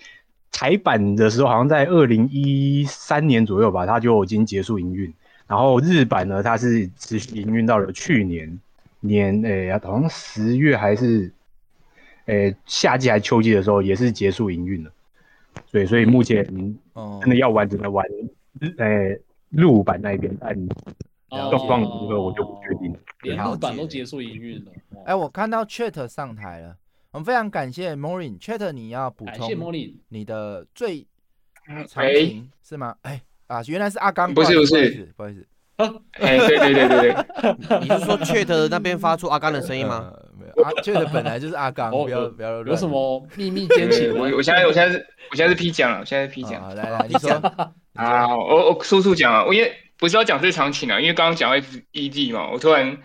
[0.52, 5.12] 台版的时候好像在二零一三年左右吧，它就已经结束营运。
[5.48, 8.60] 然后日版呢，它是持续营运到了去年
[9.00, 11.32] 年，诶，好像十月还是
[12.26, 14.92] 诶夏季还是秋季的时候，也是结束营运了。
[15.72, 16.46] 对，所以目前
[17.22, 18.06] 真的要玩，只能玩
[18.60, 19.20] 日诶
[19.50, 20.56] 日武版那一边，但。
[21.32, 22.96] 状况如何我就不确定。
[23.24, 24.72] 连日版都结束营运了。
[25.06, 26.76] 哎，我看到 Chat 上台了，
[27.12, 28.40] 我们非常感谢 Morin。
[28.40, 29.74] Chat 你要补充
[30.10, 31.08] 你的最
[31.66, 32.96] 长情是吗？
[33.04, 35.48] 哎啊，原来是阿刚，不是不是，不好意思。
[36.14, 40.14] 哎，对对对对对， 你是说 Chat 那边发出阿刚的声音吗？
[40.38, 42.64] 没有，啊，Chat 本来就是阿刚，不要不要。
[42.64, 44.14] 有什么秘密奸情？
[44.16, 46.76] 我我现在我现在是我现在是批奖了，我现在是批奖。
[46.76, 47.32] 来来，你说
[47.96, 49.72] 啊，我我速速讲啊，我因为。
[50.02, 52.98] 不是要讲最长情啊，因为刚刚讲 FED 嘛，我突然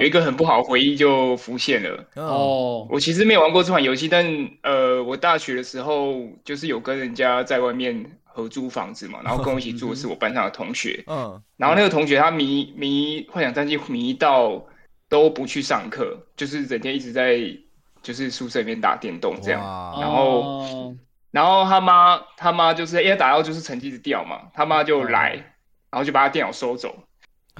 [0.00, 2.06] 有一个很不好的回忆就浮现了。
[2.14, 4.24] 哦，我其实没有玩过这款游戏，但
[4.62, 6.14] 呃，我大学的时候
[6.46, 11.04] 就是有跟人家在外面合租房子嘛，然后 跟我一起住的是我班上的同学。
[11.06, 14.64] 嗯，然后那个同学他迷迷幻想战记迷到
[15.10, 17.38] 都不去上课，就是整天一直在
[18.00, 19.60] 就是宿舍里面打电动这样。
[20.00, 20.94] 然后，
[21.30, 25.44] 然后他妈他妈就是因为打到就是成绩一直掉嘛，他妈就来。
[25.90, 26.94] 然后就把他电脑收走，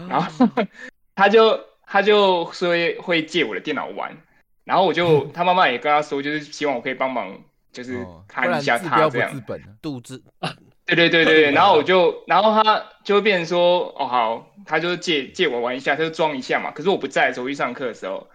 [0.08, 0.48] 然后
[1.14, 2.70] 他就他就说
[3.02, 4.16] 会借我的电脑玩，
[4.64, 7.40] 然后我就 他妈妈也跟他说，就是希望我可以帮忙，
[7.72, 9.42] 就是看一下他这样。
[9.80, 10.22] 肚子，
[10.84, 11.52] 对对对对对。
[11.52, 16.70] 然后我就，然后他就会变成说，哦好，他就借借我玩一下，他就装一下嘛。
[16.70, 18.28] 可是我不在的时候去上课的时候，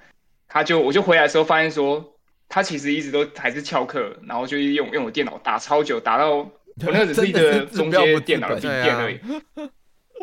[0.48, 2.14] 他就我就回来的时候发现说，
[2.50, 9.20] 他其实一直都还是翘课，然后就用用我电脑打超久，打到我那只是一个中间电脑的笔电而已。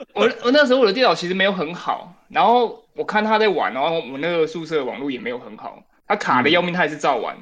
[0.14, 7.36] 我我那时候我的电脑其实没有很好，然后我看他在玩，然后我那个宿舍网络也没有很好，他卡的要命，他还是照玩，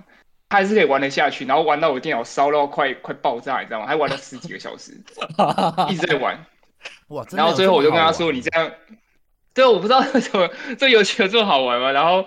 [0.49, 3.87] 他还是可以玩得下去，然后玩到我电脑烧到快快爆炸，你知道吗？
[3.87, 4.93] 还玩了十几个小时，
[5.89, 6.39] 一直在玩，
[7.09, 7.25] 哇！
[7.33, 8.71] 然后最后我就跟他说：“你这样，
[9.55, 10.49] 对，我不知道为什么
[10.79, 12.25] 这游戏有这么好玩嘛。”然后，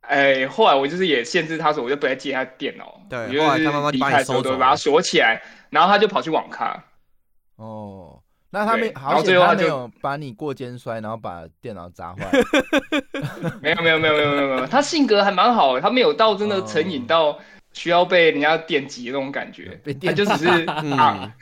[0.00, 6.84] 哎，后来我就是也限制他说，我就不再借他电脑，对，后来他妈妈把你收走，把他锁起来，然后他就跑去网咖，
[7.56, 8.13] 哦。
[8.54, 12.30] 那他没，好险他没有把你过肩摔，然后把电脑砸坏。
[13.60, 17.36] 没有没有没有没有没有没有，他性格还蛮好，他没有到真的成瘾到
[17.72, 19.80] 需要被人家电击的那种感觉。
[20.00, 21.34] 他就只是啊，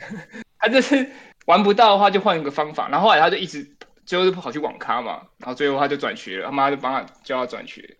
[0.57, 1.07] 他就是
[1.45, 3.63] 玩不到的话就换一个方法，然后后来他就一直
[4.07, 7.95] 就是跑去网咖嘛，然后最后他就转学了，他妈就帮他叫他转学。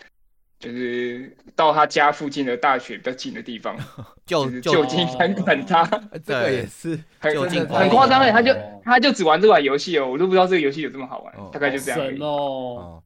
[0.63, 3.77] 就是到他家附近的大学比较近的地方，
[4.25, 5.83] 就就近看管他，
[6.25, 7.35] 这个也是很
[7.67, 8.51] 很夸张的，他就
[8.83, 8.99] 他。
[9.03, 13.03] 就只玩这款游戏哦，我都不知道这个游戏有这么好玩，大概就这样哦。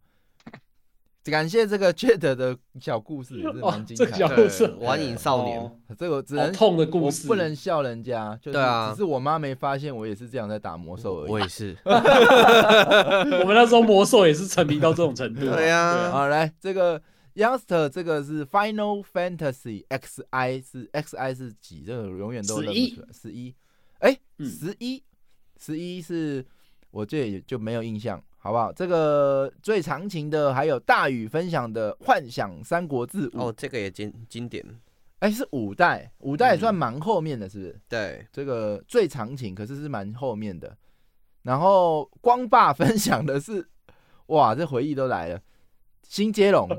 [1.26, 4.05] 感谢这个 Jet 的小故事，也是 蛮精彩。
[4.05, 8.39] 这个小故事，玩瘾少年，这个只能痛的故事，不能笑人家。
[8.43, 11.32] 对啊，只是我妈没发现，我也是这样在打魔兽而已。
[11.32, 15.47] 我也是， 我们那时候魔兽也是沉迷到这种程度。
[15.47, 17.01] 对啊，好来这个。
[17.38, 21.83] Youngster 这个是 Final Fantasy XI 是 XI 是几？
[21.83, 23.07] 这个永远都认不出来。
[23.13, 23.55] 十一，
[23.99, 25.03] 哎，十一，
[25.57, 26.43] 十一是
[26.89, 28.73] 我这也就没有印象，好不好？
[28.73, 34.65] 这个最长情的还有大宇分享的《幻想三国志》哦，这个也经经典。
[35.19, 37.79] 哎，是五代，五代也算蛮后面的，是不是？
[37.88, 40.75] 对，这个最长情可是是蛮后面的。
[41.43, 43.67] 然后光爸分享的是，
[44.27, 45.39] 哇，这回忆都来了。
[46.08, 46.70] 新接龙，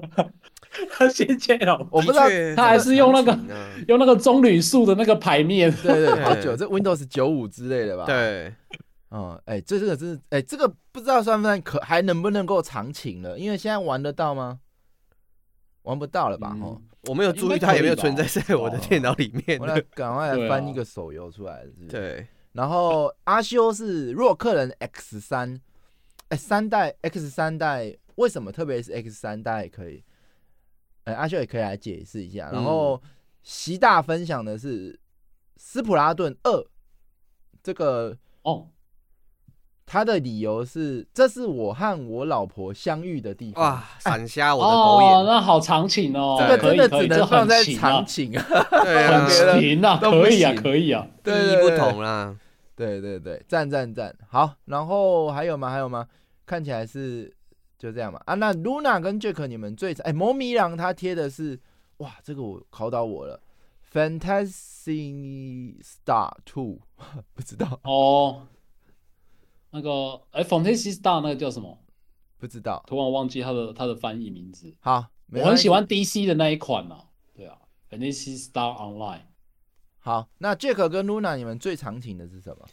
[0.91, 2.25] 他 新接龙，我不知道
[2.57, 3.39] 他还是用那个
[3.87, 8.07] 用那个棕榈树的那个牌面，对对，好久，这 Windows 九五之类的吧？
[8.07, 8.53] 对，
[9.11, 13.39] 嗯，哎，这这个真是，哎，这个不知道算不算可还能不能够长情了？
[13.39, 14.61] 因为现在玩得到吗？
[15.83, 16.57] 玩不到了吧？
[16.63, 19.59] 哦，我没有注意，它也没有存在在我的电脑里面。
[19.61, 22.27] 我来赶快来翻一个手游出来，对。
[22.53, 25.61] 然后阿修是洛克人 X 三，
[26.31, 27.95] 哎，三代 X 三代。
[28.19, 30.03] 为什么特别是 X 三大家也可以？
[31.05, 32.51] 呃，阿秀也可以来解释一下。
[32.53, 33.01] 然后
[33.43, 34.93] 习大分享的是
[35.57, 36.51] 《斯普拉顿二》
[37.63, 38.69] 这个哦，
[39.87, 43.63] 他的理由是，这是我和我老婆相遇的地方。
[43.65, 48.45] 哇，闪瞎我的狗眼，哦，那好长情哦，这个真的只能放在长情啊，
[48.85, 52.37] 对啊，很情啊， 可以啊，可以啊，对，意义不同啦。
[52.77, 55.71] 对对对，赞赞赞，好，然后还有吗？
[55.71, 56.07] 还有吗？
[56.45, 57.35] 看起来是
[57.79, 58.21] 就这样嘛。
[58.27, 61.59] 啊，那 Luna 跟 Jack 你们最哎，魔迷狼他贴的是，
[61.99, 63.41] 哇，这个我考倒我了
[63.93, 66.81] ，Fantasy Star Two，
[67.35, 68.47] 不知道哦。
[69.71, 71.79] 那个哎，Fantasy Star 那个叫什么？
[72.39, 74.75] 不知道，突然忘记他的他的翻译名字。
[74.81, 77.05] 好，我很喜欢 DC 的那一款呢、啊。
[77.35, 77.59] 对啊
[77.91, 79.23] ，Fantasy Star Online。
[79.99, 82.65] 好，那 Jack 跟 Luna 你们最常请的是什么？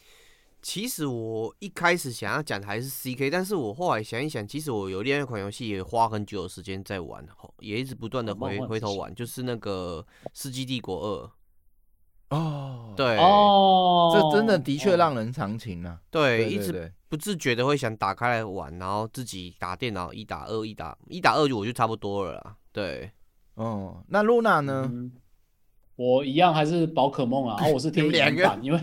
[0.66, 7.24] 其实我一开始想要讲的还是 CK，但是我后来想一想，其实我有另外一款游戏也花很久的时间在玩，
[7.60, 10.04] 也一直不断的回回头玩，就是那个
[10.34, 11.24] 《世纪帝国二》。
[12.36, 16.00] 哦，对，哦，这真的的确让人长情啊。
[16.10, 22.56] 对，一直不自觉的会想打开来玩，然后自己打电脑一打二，一打一打二就，我就差不多了啦。
[22.72, 23.12] 对，
[23.54, 24.90] 哦，那露娜呢？
[24.92, 25.12] 嗯、
[25.96, 28.80] 我一样还是宝可梦啊，然后我是听 两个，因为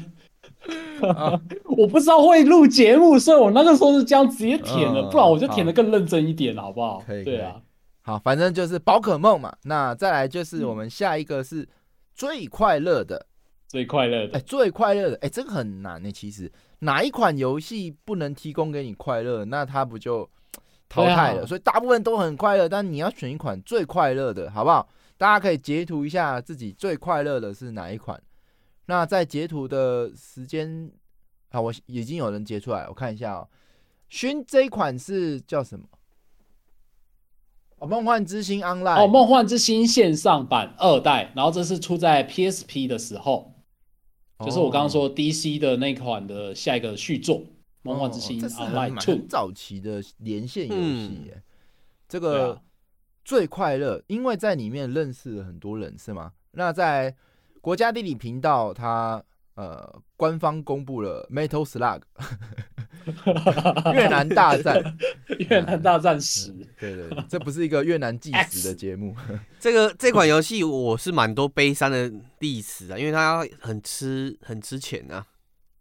[1.76, 7.02] 我不知道会录节目，所以我那个时候是这样直接舔的，嗯、不然我就舔的更认真一点，好不好？
[7.06, 7.60] 可以，对啊，
[8.02, 9.52] 好，反正就是宝可梦嘛。
[9.64, 11.68] 那再来就是我们下一个是
[12.14, 13.26] 最快乐的。
[13.68, 16.12] 最快乐的，哎，最快乐的，哎，这个很难呢。
[16.12, 20.28] 其实哪一款游戏不能提供给你快乐，那它不就
[20.90, 21.46] 淘汰了？
[21.46, 24.86] 所以大部分都很快乐，但你要选一款最快乐的，好不好？
[25.16, 28.20] 大家可以截图一下自己最快乐的是哪一款。
[28.86, 30.90] 那在截图的时间
[31.50, 33.48] 啊，我已经有人截出来，我看一下哦。
[34.08, 35.86] 勋这一款是叫什么？
[37.78, 39.04] 哦，梦幻之星 Online。
[39.04, 43.52] 哦，梦幻之星线上版二代，然后这是出在 PSP 的时候。
[44.44, 47.38] 就是我刚刚说 DC 的那款的下一个续作
[47.82, 51.40] 《梦幻之星 Online 2》，很早期的连线游戏耶。
[52.08, 52.60] 这个
[53.24, 56.32] 最快乐，因为在里面认识了很多人，是吗？
[56.50, 57.14] 那在
[57.62, 59.22] 国家地理频道，它
[59.54, 62.02] 呃官方公布了 Metal Slug
[63.94, 64.82] 越南大战，
[65.48, 69.16] 越南大战十，对对对，这不是一个越南纪实的节目。
[69.58, 75.24] 这个这款游戏我是蛮多悲伤的历史啊，因为它很吃很吃钱啊。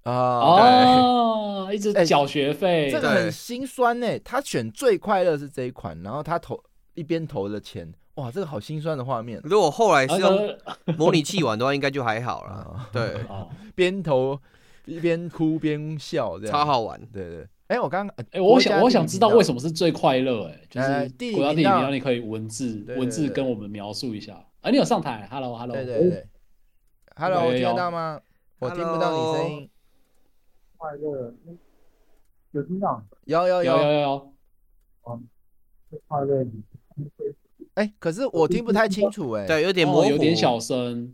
[0.04, 4.18] 啊哦，一直缴学费，这个很心酸呢。
[4.20, 6.60] 他选最快乐是这一款，然后他投
[6.96, 9.40] 一边投了钱，哇，这个好心酸的画面。
[9.44, 10.58] 如果后来是用
[10.98, 12.90] 模拟器玩的话，应该就还好了。
[12.92, 13.16] 对，
[13.76, 14.40] 边投。
[14.86, 17.00] 一边哭边笑，这样超好玩。
[17.14, 20.48] 对对，哎，我刚刚哎，我想我想知道为什么是最快乐？
[20.48, 20.88] 哎，就是
[21.36, 24.44] 国家地理频道，你可以文字文字跟我们描述一下。
[24.62, 26.28] 哎，你有上台？Hello Hello，对对对
[27.16, 28.20] ，Hello，听得到吗？
[28.58, 29.70] 我听不到你声音。
[30.78, 31.34] 快乐，
[32.52, 33.04] 有听到？
[33.26, 34.34] 有有有有有。
[35.08, 35.30] 嗯，
[36.08, 36.44] 快乐。
[37.76, 41.14] 哎，可是我听不太清楚，哎，对，有点模糊，有点小声。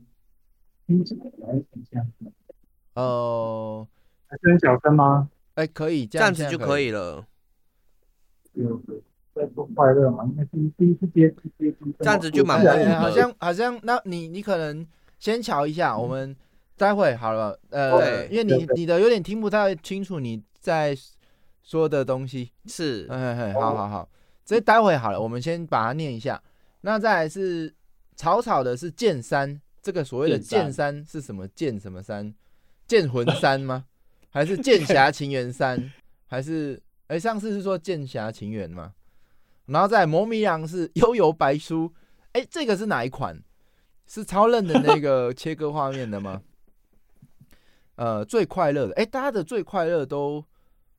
[2.93, 3.87] 呃，
[4.25, 5.29] 还是很小声吗？
[5.55, 7.25] 哎、欸，可以这样，这样子就可以了。
[8.53, 8.81] 有
[9.35, 10.23] 在做快乐嘛？
[10.25, 11.29] 因为第第一次接
[11.59, 12.95] 接触，这样子就蛮快乐。
[12.99, 14.85] 好像好像，那你你可能
[15.19, 16.35] 先瞧一下，嗯、我们
[16.75, 17.59] 待会好了。
[17.69, 20.97] 呃，对因为你你的有点听不太清楚你在
[21.61, 22.51] 说的东西。
[22.65, 24.09] 是，哎哎，好好好，
[24.47, 26.41] 这待会好了，我们先把它念一下。
[26.79, 27.75] 那再来是
[28.15, 32.33] 草草的是剑山，这个所谓的剑山是什么剑什么山？
[32.87, 33.83] 剑魂山吗？
[34.31, 35.91] 还是剑侠情缘山？
[36.27, 38.93] 还是哎、欸，上次是说剑侠情缘吗？
[39.65, 41.93] 然后再魔迷狼是悠游白书，
[42.31, 43.37] 哎、欸，这个是哪一款？
[44.05, 46.41] 是超任的那个切割画面的吗？
[47.95, 50.41] 呃，最快乐的，哎、欸，大家的最快乐都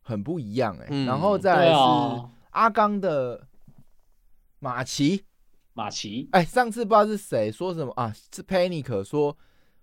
[0.02, 3.46] 很不一样、欸，哎、嗯，然后再来是阿刚的
[4.58, 5.24] 马奇，
[5.74, 8.12] 马奇，哎，上次不知道是谁说什么啊？
[8.34, 9.36] 是 Panic 说。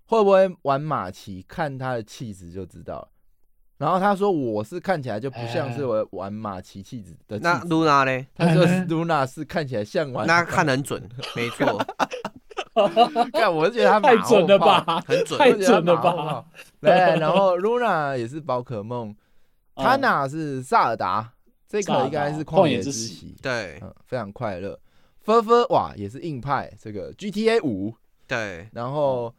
[0.07, 1.43] 会不会玩马奇？
[1.47, 3.07] 看他的气质就知道了。
[3.79, 8.27] 然后他说：“我是看起来就不像是我玩马奇气质的。”那露娜呢？
[8.35, 11.01] 他说：“露娜是看起来像玩。”那看很准，
[11.35, 11.83] 没错。
[13.33, 16.45] 看，我是觉得他太准了吧，很准，太准了吧。
[16.81, 19.15] 来，然后露娜也是宝可梦，
[19.75, 21.33] 他那是萨尔达，
[21.67, 24.79] 这个应该是旷野之息， 对，非常快乐。
[25.21, 27.93] 分分哇，也是硬派，这个 GTA 五，
[28.27, 29.33] 对，然后。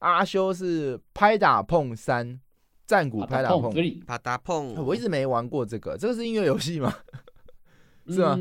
[0.00, 2.38] 阿修是拍打碰三，
[2.86, 3.72] 战鼓拍打碰，
[4.04, 4.74] 拍打碰。
[4.84, 6.94] 我一直没玩过这个，这个是音乐游戏吗？
[8.08, 8.38] 是吗？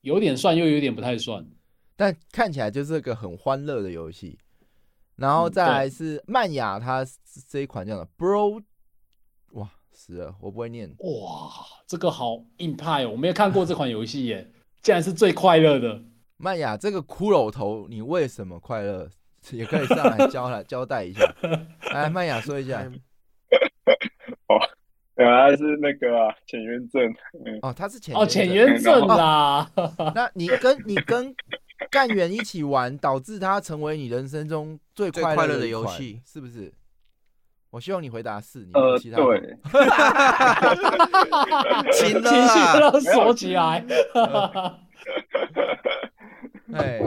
[0.00, 1.46] 有点算，又有点不太算，
[1.94, 4.38] 但看起来就是个很欢乐的游戏。
[5.16, 7.06] 然后再来是曼雅，它
[7.50, 8.62] 这一款叫做 Bro，
[10.06, 10.88] 哇，死了，我不会念。
[10.98, 11.50] 哇，
[11.86, 13.10] 这个好硬派哦！
[13.10, 14.48] 我没有看过这款游戏耶，
[14.82, 16.00] 竟然是最快乐的。
[16.36, 19.08] 麦雅，这个骷髅头，你为什么快乐？
[19.52, 21.22] 也可以上来交来交代一下。
[21.92, 22.82] 来，麦雅说一下。
[24.48, 24.58] 哦，
[25.16, 27.14] 原来是那个浅渊症。
[27.62, 29.70] 哦，他是浅哦浅渊症啦。
[30.14, 31.32] 那你跟你跟
[31.90, 36.72] 干员一起玩，导致他成为你人生中最快乐的游戏，是不是？
[37.76, 38.60] 我希望你回答是。
[38.60, 39.38] 你呃，其他对。
[41.92, 43.84] 情绪都锁起来。
[46.72, 46.98] 哎，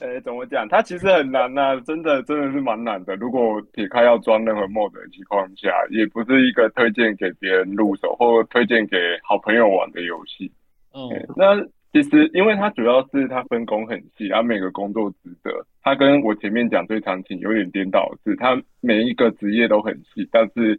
[0.00, 0.68] 哎，怎么讲？
[0.68, 3.16] 它其实很难呐、啊，真的真的是蛮难的。
[3.16, 10.52] 如果撇开要装任何 mod 的情况下，也不是一个推荐给别人入手或推荐给好朋友玩的游戏。
[10.92, 11.54] 嗯，那
[11.92, 15.50] 其实因为它主要是它分工很细，然后每个工作职责，
[15.82, 20.78] 它跟我前面讲最长情有点颠倒的是，它每一个职业都很细，但是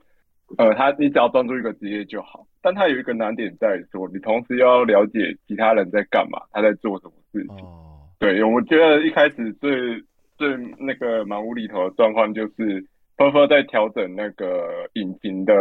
[0.57, 2.45] 呃，它你只要专注一个职业就好。
[2.61, 7.57] 但它有一个难点在于说，你同时要了解其他人在干嘛，他在做什么事情。
[7.57, 7.80] 哦
[8.20, 10.01] 对，我觉得一开始最
[10.38, 12.82] 最那个蛮无厘头的状况就是，
[13.18, 15.53] 科科在调整那个引擎的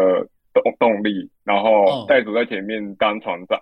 [0.55, 3.61] 动动力，然后袋鼠在前面当船长，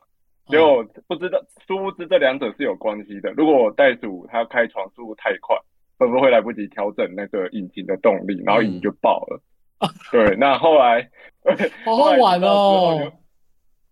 [0.51, 3.31] 结果不知道殊不知这两者是有关系的。
[3.33, 5.57] 如果袋鼠它开船速度太快，
[5.99, 9.41] 会不会来不及调整那个引擎的动力，然后引擎就爆了？
[9.79, 11.09] 嗯、对，那后来
[11.85, 13.13] 好好 玩哦。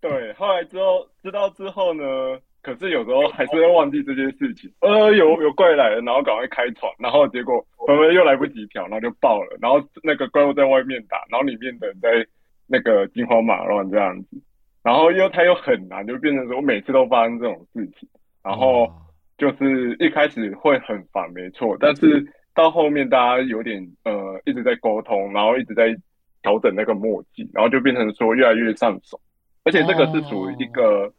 [0.01, 2.05] 对，后来之后知道之后呢？
[2.61, 12.27] 可是有时候还是会忘记这件事情，呃，有有怪来了，然后赶快开船，然后结果我们又来不及调，然后就爆了，然后那个怪物在外面打，然后里面的人在
[12.67, 14.43] 那个兵荒马乱这样子，
[14.83, 18.09] 然后又他又很难，就变成说我每次都发生这种事情，
[18.43, 18.89] 然后
[19.37, 22.25] 就是一开始会很烦，没错，但是
[22.55, 25.95] 到后面大家有点呃一直在沟通，然后一直在
[26.43, 29.21] 调整那个默契，然后就变成说越来越上手，
[29.65, 31.13] 而且这个是属于一个。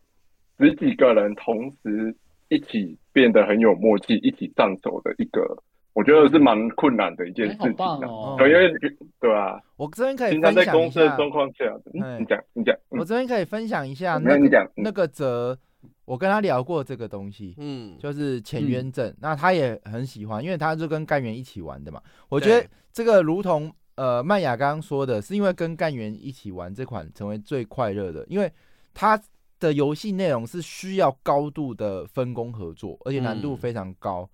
[0.62, 2.14] 十几个人同时
[2.50, 8.72] 一起变得很有默契，一起上手的一个，我觉得是蛮困难的一件事情哦、对，因为
[9.20, 10.66] 对啊，我这边可以分享一下。
[10.66, 12.76] 在公司的状况下，嗯、你讲，你讲。
[12.90, 15.58] 我这边可以分享一下那个、嗯、那个哲，
[16.06, 19.14] 我跟他聊过这个东西，嗯，就是前渊症。
[19.20, 22.02] 那他也很喜欢，因为他就跟干员一起玩的嘛。
[22.30, 28.52] 我觉得这个如同呃曼雅刚刚说的，是因为跟干员一起玩这款成为最快乐的，因为
[28.94, 29.22] 他。
[29.62, 34.26] 的游戏内容是需要高度的分工合作，而且难度非常高。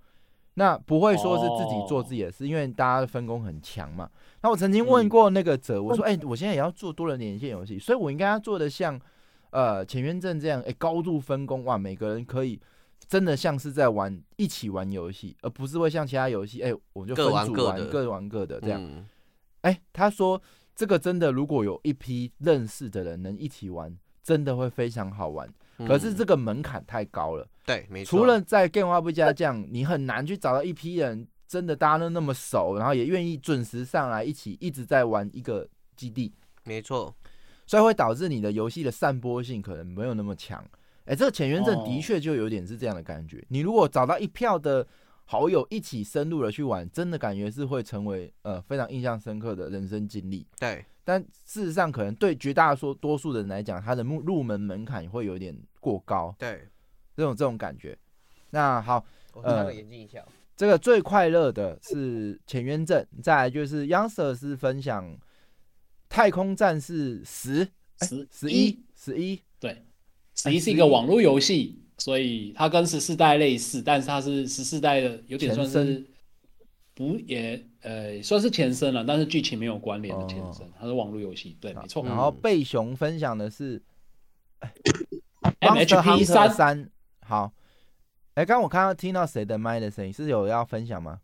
[0.56, 4.10] 嗯、那不会说是自己做自己的事，哦、因为大家的分工很强嘛。
[4.42, 9.00] 那我曾经问过那个哲，我说：“哎、欸，我现在也要做多人连线游戏，所以我应该要做的像
[9.52, 12.60] 呃前渊镇这样，哎、欸，高度分工哇，每个人可以
[13.08, 19.06] 真的像是在玩一起玩游戏，而不是会像其他游戏，哎、欸，我就分组玩，各玩各的，各玩各的这样。
[19.62, 20.42] 哎、他说
[20.76, 23.96] 这个真的，如果有一批认识的人能一起玩。”
[24.26, 25.48] 真的会非常好玩，
[25.80, 27.44] 可是这个门槛太高了。
[27.44, 28.18] 嗯、对，没错。
[28.20, 36.34] 除了在 Game 话不加这样，你很难去找到一批人真的大家都那么熟，然后也愿意准时上来一起一直在玩一个基地。
[36.64, 37.14] 没错，
[37.66, 40.64] 所以会导致你的游戏的散播性可能没有那么强。
[41.06, 43.38] 哎、欸，这个潜渊症的确就有点是这样的感觉。
[43.38, 44.88] 哦、你如果找到一票的
[45.26, 50.48] 好友一起深入的去玩，真的感觉是会成为呃非常印象深刻的人生经历。
[50.60, 50.86] 对。
[51.06, 56.36] 但事实上，可能对绝大多数的人来讲，他的入入门门槛会有点过高。
[56.38, 56.68] 对，
[57.16, 57.98] 这种这种感觉。
[58.50, 59.06] 那好，
[59.44, 59.72] 呃，
[60.58, 65.06] 这个最快乐的是前渊症，再来就是央视是分享
[66.10, 67.68] 《太空战士十
[68.02, 69.38] 十十一十一》。
[69.60, 69.84] 对，
[70.34, 76.04] 十一是一个网络游戏，所以它跟十四代类似，但是它是十四代的，有点算是
[76.96, 77.64] 不也。
[77.82, 82.04] 呃，算是前身了，但是剧情没有关联的前身，哦、它是网络游戏，对，没错。
[82.04, 83.80] 然后贝熊分享的是
[85.60, 86.90] MHP 三三，
[87.24, 87.54] 好。
[88.34, 91.20] 哎，刚刚我看到听到谁的麦的声音，是有要分享吗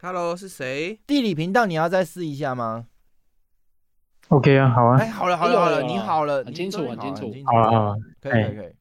[0.00, 0.98] ？Hello，是谁？
[1.06, 2.88] 地理频道，你要再试一下吗
[4.26, 4.98] ？OK 啊，好啊。
[4.98, 8.72] 哎，好了，好了，好了，你好了，很清楚，很清楚，好了，好了，可以，可以，可以。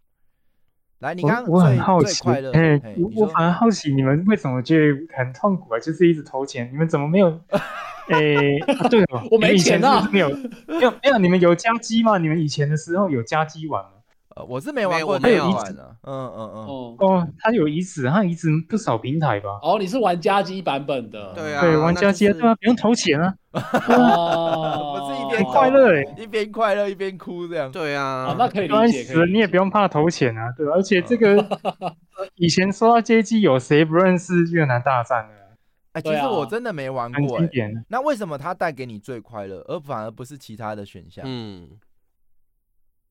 [1.01, 2.23] 来，你刚刚我很好奇，
[2.53, 2.79] 哎，
[3.15, 5.79] 我反而好奇你们为什么觉得很痛苦啊？
[5.79, 7.27] 就是一直投钱，你们怎么没有？
[8.09, 8.19] 哎，
[8.89, 10.29] 对了，我没钱啊，没有，
[10.67, 12.17] 没有，没有，你们有加机吗？
[12.17, 13.89] 你们以前的时候有加机玩吗？
[14.35, 16.65] 呃，我是没玩过，没有移植的，嗯嗯嗯，
[16.99, 19.59] 哦，他有移植，他移植不少平台吧？
[19.61, 31.45] 哦，你是玩家机版本的，对啊，对，玩家机对啊，不用投钱啊， 哦，我是一边快乐，一边快乐一边哭这样，对啊，那可以理解，你也不用怕投钱啊，对，而且这个
[32.35, 35.33] 以前说到街机，有谁不认识越南大战呢？
[35.93, 37.39] 哎，其实我真的没玩过。
[37.89, 41.25] 那为什么它带给你最快乐，而反而不是其他的选项？
[41.27, 41.67] 嗯，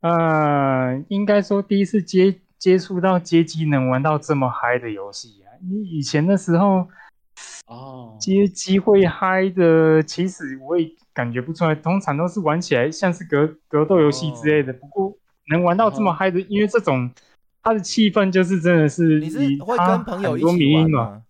[0.01, 5.53] 呃，应该说第一次接接触到街机能玩到这么嗨的游戏啊！
[5.63, 6.89] 你以前的时候，
[7.67, 14.73] 哦，街机会嗨的，其实我也感觉不出来，通常都是玩起来像是格格斗游戏之类的。
[14.73, 15.17] 不过
[15.49, 17.11] 能玩到这么嗨的，因为这种
[17.63, 21.23] 它的气氛就是真的是，你是会跟朋友一起玩吗？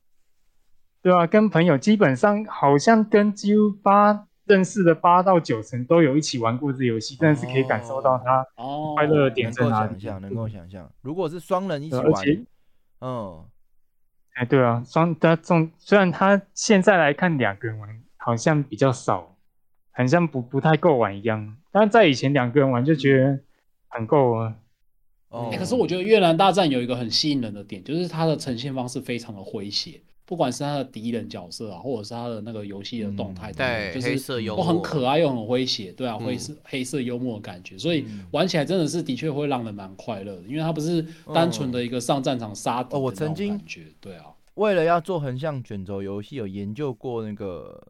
[1.02, 8.46] 对啊，跟朋友基本上好像跟几乎八认识的八到九成都有一起玩过这游戏，但是可以感受到它
[8.94, 9.92] 快乐的点在哪里。
[9.92, 12.24] 能够想象，能够想象，如果是双人一起玩，
[13.00, 13.44] 嗯，
[14.34, 19.29] 哎，对啊，双的这种虽然他现在来看两个人玩好像比较少，
[20.00, 23.38] 好像不不太够玩一样，但在以前两个人玩就觉得
[23.88, 24.54] 很够啊。
[25.28, 30.00] 哦、欸，可是我觉得越南大战有一个很吸引人的点，就是它的呈现方式非常的诙谐。
[30.24, 44.26] 不管是他的敌人角色啊，或者是他的那个游戏的动态，对，就是都很可爱又很诙谐，对啊，灰色黑色幽默的感觉，所以玩起来真的是的确会让人蛮快乐的，因为它不是单纯的一个上战场杀敌的那种感觉，对啊。
[44.54, 47.88] 为了要做横向卷轴游戏，有研究过那个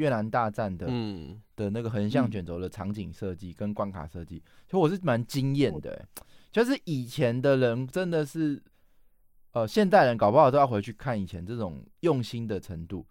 [0.00, 6.08] 越南大战的，嗯，的那个横向卷轴的场景设计跟关卡设计，其实我是蛮惊艳的，
[6.50, 8.62] 就是以前的人真的是。
[9.52, 13.04] 呃，现代人搞不好都要回去看以前这种用心的程度，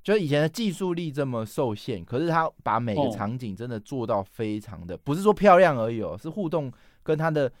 [0.00, 7.52] 就是以前的技术力这么受限，可是他把每个场景真的做到非常的，哦、不是说漂亮而已哦，是互动跟他的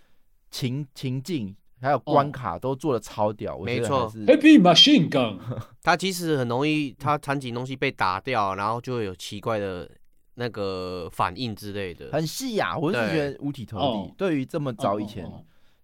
[0.52, 4.10] 情情境还有关卡都做的超屌，没错。
[4.26, 5.38] ，Happy Machine Gun，
[5.82, 9.90] 他其实很容易，它场景东西被打掉，然后就会有奇怪的
[10.34, 13.84] 那个反应之类的，很细呀、啊，我是觉得五体投地。
[13.84, 15.26] 哦、对于这么早以前。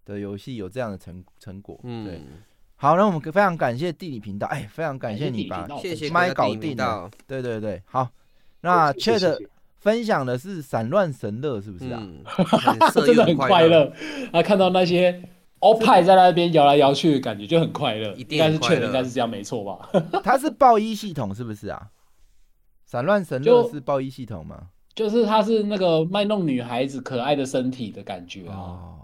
[0.05, 2.21] 的游戏有这样的成成果，嗯，对，
[2.75, 5.65] 好，那我们非常感谢地理频道，哎，非常感谢你把
[6.11, 8.09] 麦搞定了，对对对，好，
[8.63, 9.39] 那 Chat
[9.79, 12.05] 分享的是散乱神乐，是不是啊？
[13.07, 13.93] 真的很快乐，
[14.33, 15.23] 啊，看到那些
[15.63, 19.89] 欧派在那边摇来摇去，感觉就很快乐，应该是 Chat 应该是这样，没错吧？
[20.23, 21.89] 它是爆衣系统是不是啊？
[22.85, 24.57] 散乱神乐是爆衣系统吗？
[24.95, 28.99] 就是它是那个卖弄女孩子可爱的身体的感觉啊。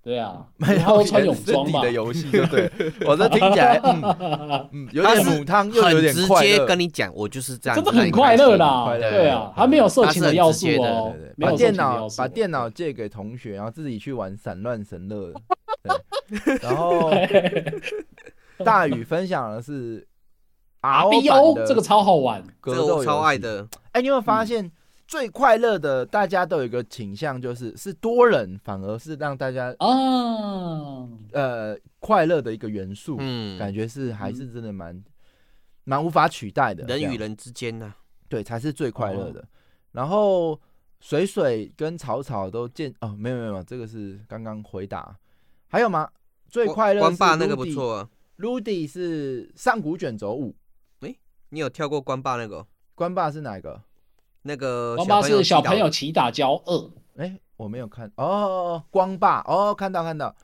[0.00, 2.70] 对啊，没有穿泳装嘛的游戏，对不对？
[3.06, 3.78] 我这听起来，
[4.72, 8.96] 嗯，有点母汤，又有点直接跟你讲，我就是这样，真 的很快乐啦。
[8.96, 11.14] 对啊，他没有色情的要素哦。
[11.38, 15.30] 把电脑把电脑借给同学，然后自己去玩散乱神乐。
[16.62, 17.10] 然后
[18.64, 20.06] 大宇分享的是
[20.80, 23.68] R B O 这个超好玩，这个我超爱的。
[23.92, 24.70] 哎，你有没有发现？
[25.06, 29.88] 最快乐的，大家都有一个倾向，就是是多人，反而是让大家啊，
[31.32, 33.16] 呃，快乐的一个元素。
[33.18, 35.02] 嗯，感觉是还是真的蛮
[35.84, 36.84] 蛮无法取代的。
[36.84, 37.94] 人与人之间呢，
[38.28, 39.42] 对，才是最快乐的。
[39.92, 40.60] 然后
[41.00, 45.16] 水水跟草草都见哦，没有没有，这个是刚刚回答。
[45.68, 46.08] 还有吗？
[46.48, 48.08] 最快乐关霸那个不错
[48.38, 50.54] ，Rudy 是上古卷轴五。
[51.00, 51.18] 诶，
[51.50, 52.66] 你有跳过关霸那个？
[52.94, 53.82] 关霸是哪一个？
[54.42, 58.82] 那个光霸是小朋友起打交二，哎，我没有看哦。
[58.90, 60.34] 光霸哦，看到看到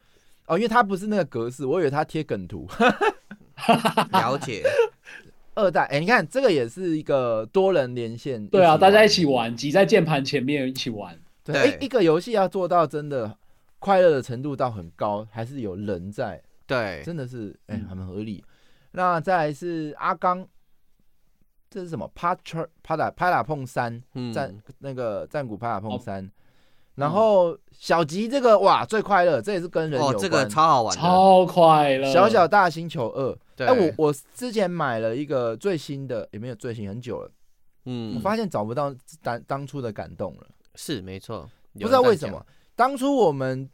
[0.47, 2.69] 哦，因为他不是那个格式，我以为他贴梗图。
[4.13, 4.63] 了解
[5.55, 11.19] 二代，哎，你看这个也是一个多人连线，对啊，大家一起玩，挤在键盘前面一起玩。
[11.43, 13.39] 对，一个游戏要做到真的
[13.85, 16.43] 快乐的程度到很高，还是有人在。
[16.67, 18.43] 对，真的是哎，很合理。
[18.93, 20.49] 那再来是阿刚。
[21.69, 22.09] 这是什么？
[22.15, 24.01] 帕特帕打帕打碰三
[24.33, 26.31] 战那个战鼓帕打碰三，
[26.95, 32.13] 然后小吉这个哇最快乐，这也是跟人有关，这个超好玩，超快乐。
[32.13, 37.31] 小小大星球二，哎我我之前买了一个最新的，也没有最新很久了，
[37.87, 43.69] 嗯，我发现找不到当当初的感动了，是没错，不知道为什么当初我们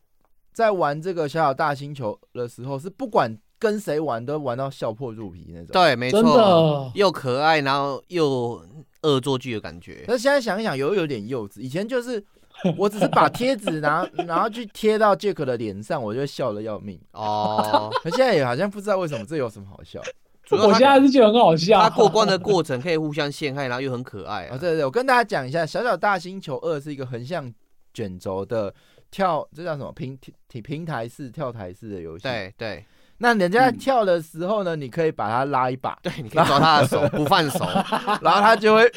[0.53, 3.39] 在玩这个小小大星球的时候是不管。
[3.61, 8.59] 跟谁玩都玩到笑破肚皮那种，对，没错，又可爱，然后又
[9.03, 10.03] 恶作剧的感觉。
[10.09, 11.61] 那现在想一想，有有点幼稚。
[11.61, 12.25] 以前就是，
[12.79, 16.99] 我只是把贴纸拿， 然后去贴到杰克的脸上，我就笑得要命。
[17.13, 20.01] 哦，可 现在也好像不知道为什么这有什么好笑。
[20.45, 21.83] 主要我现在是觉得很好笑。
[21.83, 24.55] 他过关的过程可以互相陷害，然后又很可爱啊。
[24.55, 27.53] 啊对对对，我跟大家讲一下，《小小大星球二》是一个横向
[27.93, 28.75] 卷轴的
[29.11, 30.19] 跳，这叫什么平
[30.49, 32.25] 平平台式跳台式的游戏。
[32.25, 32.85] 对对。
[33.23, 37.67] 那人家在跳的时候呢，嗯、你可以把他拉一把，对，你可以抓他的手，不放手，
[38.23, 38.91] 然后他就会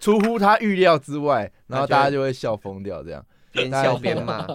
[0.00, 3.22] 出乎他预料之外，然后大家就会笑疯掉，这样
[3.52, 4.46] 边笑边骂。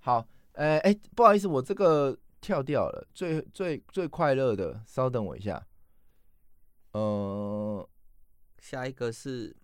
[0.00, 5.62] 好，哎、欸、哎、欸，不好意思，我这个跳掉了，最最最快乐的，稍等我一下。
[6.92, 7.86] 呃，
[8.58, 9.54] 下一个是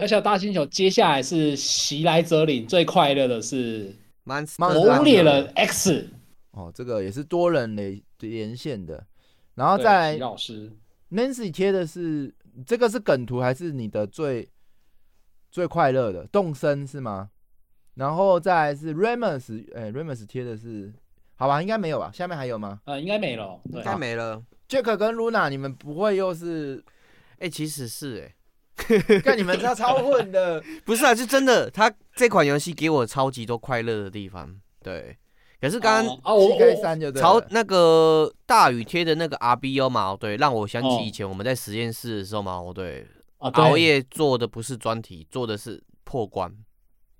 [0.00, 3.94] 小小大星球，接下来是袭来者领，最快乐的是
[4.24, 6.08] 魔物猎人 X。
[6.52, 9.06] 哦，这个也是多人连连线的，
[9.56, 10.72] 然后再来老师
[11.10, 12.34] Nancy 贴的是
[12.64, 14.48] 这个是梗图还是你的最
[15.50, 17.28] 最快乐的动身是吗？
[17.92, 20.90] 然后再来是 Remus，哎，Remus 贴的是
[21.34, 22.10] 好吧，应该没有吧？
[22.10, 22.80] 下面还有吗？
[22.86, 24.42] 呃，应该没了，应该没了。
[24.66, 26.82] Jack 跟 Luna，你们不会又是？
[27.34, 28.34] 哎、欸，其实是哎、欸，
[29.22, 31.70] 看你们他超混的， 不是啊，是真的。
[31.70, 35.16] 他这款游戏给我超级多快乐的地方，对。
[35.60, 36.56] 可是刚刚啊，我
[37.14, 43.06] 朝那个大雨贴的那个 RBO 嘛，对，让我想起以前我们在实验室的时候嘛，对，
[43.40, 46.50] 熬夜做的不是专题，做的是破关，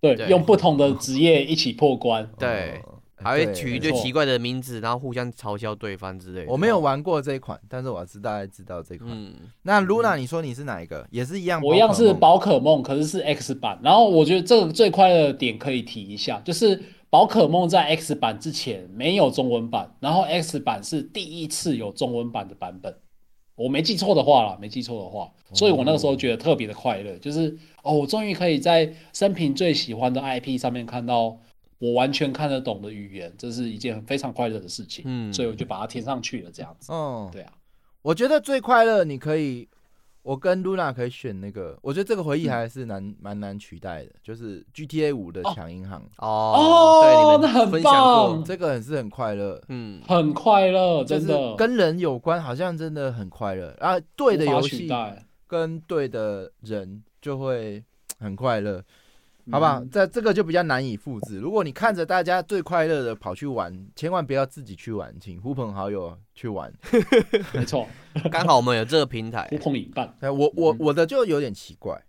[0.00, 2.82] 对，用不同的职业一起破关，对。
[3.23, 6.51] 还会取一堆奇怪的名字，然后互相嘲笑对方之类的。
[6.51, 9.09] 我没有玩过这一款，但是我知大概知道这款。
[9.12, 11.07] 嗯，那 Luna，你说你是哪一个？
[11.11, 13.79] 也是一样，我一样是宝可梦，可是是 X 版。
[13.83, 22.95] 然后我觉得这个最快乐的点可以提一下，就是宝可梦在 X 版之前没有中文版，然后 X 版是第一次有中文版的版本。
[23.57, 31.37] 我没记错的话啦，没记错的话，所以我那个时候觉得特别的快乐，就是哦，我终于可以在生平最喜欢的 IP 上面看到。
[31.81, 35.03] 我完全看得懂的语言，这是一件非常快乐的事情。
[35.07, 36.93] 嗯，所以我就把它填上去了，这样子。
[36.93, 37.53] 哦，对啊，
[38.03, 39.66] 我觉得最快乐，你可以，
[40.22, 41.78] 我跟 Luna 可以选那个。
[41.81, 46.07] 我觉得这个回忆还是难蛮难取代的，就是 GTA 五的抢银行。
[46.18, 53.99] 哦，对，你们很棒，这个很是很快乐，嗯，很快乐，真的跟人有关，好像真的很快乐啊。
[54.14, 54.87] 对的游戏
[55.47, 57.83] 跟对的人就会
[58.18, 58.85] 很快乐。
[59.51, 59.84] 好不好？
[59.86, 61.38] 这这个就比较难以复制。
[61.38, 66.72] 如果你看着大家最快乐的跑去玩，千万不要自己去玩，请呼朋好友去玩。
[67.55, 67.86] 没错，
[68.30, 70.14] 刚好我们有这个平台，呼朋引伴。
[70.20, 72.01] 哎，我我我的就有点奇怪，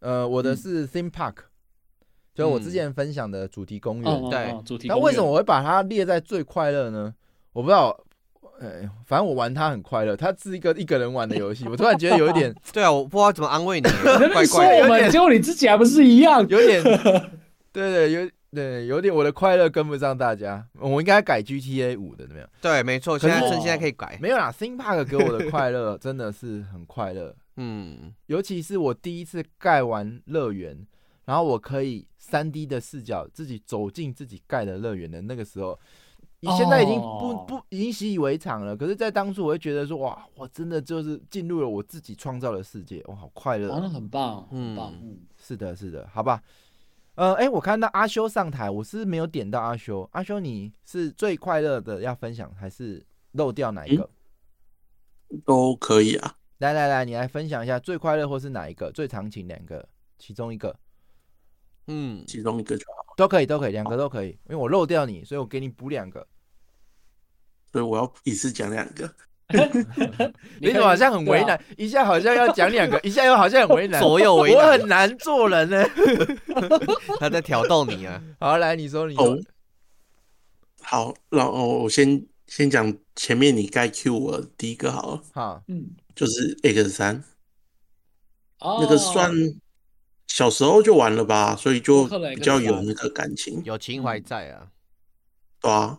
[0.00, 1.36] 呃，我的是 Theme Park，
[2.34, 4.30] 就我之前分享的主题公园。
[4.30, 4.96] 对，主题公园。
[4.96, 7.14] 那为什么我会把它列在最快乐呢？
[7.52, 7.98] 我不知道。
[8.62, 11.66] 哎，反正我玩它很快乐，它是一个一个人玩的游戏。
[11.68, 13.88] 我突然觉得有一点，对啊，我不知道怎么安慰你，
[14.32, 16.80] 怪怪的，有点，结果你自己还不是一样，有点，
[17.72, 22.48] 对对，有对有点我的快乐跟不上大家，我应该改 GTA 五的，怎么样？
[22.60, 30.86] 对，没错，现在趁现在可以改，没有啦，Theme Park 给我的快乐真的是很快乐， 嗯，尤其是我第一次盖完乐园，
[31.24, 35.76] 然后我可以三 D 的视角自己走进自己盖的乐园的那个时候。
[36.44, 46.42] 你现在已经不不已经习以为常了，可是，在当初我会觉得说，哇，我真的就是进入了我自己创造的世界，哇，好快乐，玩的很棒，很棒，嗯，是的，是的，好吧，
[47.14, 54.10] 呃，哎，我看到阿修上台，我是没有点到阿修，阿修，你是最快乐的要分享，还是漏掉哪一个？
[55.44, 58.90] 都可以啊，来来来，你来分享一下最快乐或是哪一个？
[58.90, 59.88] 最长请两个，
[60.18, 60.74] 其中一个。
[61.86, 66.26] 嗯，其中一个就好，都可以，都可以，两个都可以，因为我漏掉你，所以我给你补两个，
[67.72, 69.12] 所以我要一次讲两个。
[70.60, 71.62] 你怎么好像很为难？
[71.76, 75.84] 一下好像要讲两个， 一下又好像很为难，左右为难，我很难做人呢。
[77.20, 78.22] 他在挑逗你啊！
[78.40, 79.38] 好，来，你说你哦，
[80.80, 87.22] 好，然后我先先讲前面你该 Q 我第一个好了，好，嗯，就是 X 三，
[88.60, 89.30] 那个算。
[90.32, 94.68] 小时候就玩了吧，所以就比较有那个感情，有情怀在啊。
[95.60, 95.98] 对啊，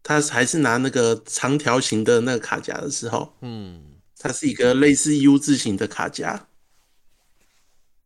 [0.00, 6.46] 他还是拿那个长条形的那个卡夹的时候，嗯，它是一个类似 U 字形的卡夹。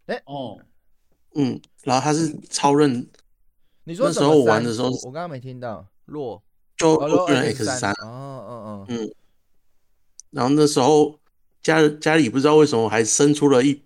[0.07, 0.59] 哎、欸、哦，
[1.35, 3.07] 嗯，然后它是超任。
[3.85, 5.87] 你说那时候我玩的时候，我刚刚没听到。
[6.07, 6.43] 弱
[6.79, 7.93] 就弱 X 三。
[8.01, 9.15] 哦哦哦，嗯。
[10.31, 11.21] 然后那时候
[11.63, 13.83] 家家里不知道为什么还生出了一。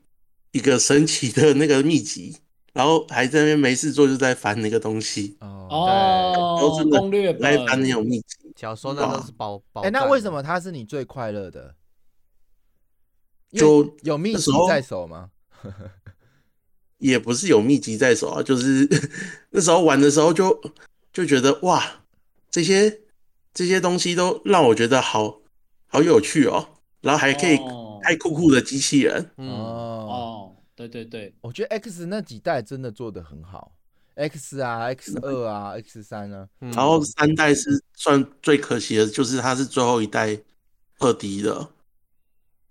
[0.56, 2.34] 一个神奇的那个秘籍，
[2.72, 8.50] 然后还在那边没事做，就在翻那个东西哦，都是攻略来翻那种秘籍。
[8.56, 9.82] 小时候那都是宝宝。
[9.82, 11.74] 哎，那为什么他是你最快乐的？
[13.52, 15.28] 就有秘籍在手吗？
[16.96, 18.88] 也不是有秘籍在手啊，就是
[19.52, 20.58] 那时候玩的时候就
[21.12, 22.00] 就觉得哇，
[22.50, 23.00] 这些
[23.52, 25.40] 这些东西都让我觉得好
[25.86, 26.66] 好有趣哦，
[27.02, 27.58] 然后还可以。
[28.02, 30.45] 太酷酷的机器人，嗯哦，
[30.76, 33.72] 对对对，我觉得 X 那几代真的做的很好
[34.14, 40.38] ，X 啊，X 二啊，X 三啊，然后三代是算最可惜的，就是它是最后一代
[40.98, 41.66] 二 D 的，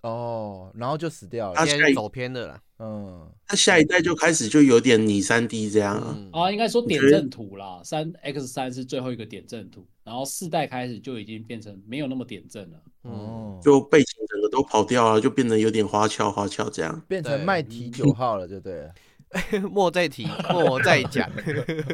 [0.01, 12.79] 哦，然后就死掉了，它现在走偏的了，嗯，那下一代就开始就有点拟三 D 这样啊，啊，应该说点阵图啦，三 X 三是最后一个点阵图，然后四代开始就已经变成没有那么点阵了。
[13.05, 18.93] 哦，就背景整个都跑掉了，就变得有点花俏花俏这样，变成麦提九号了，就对了。
[19.69, 21.29] 莫再提，莫再讲。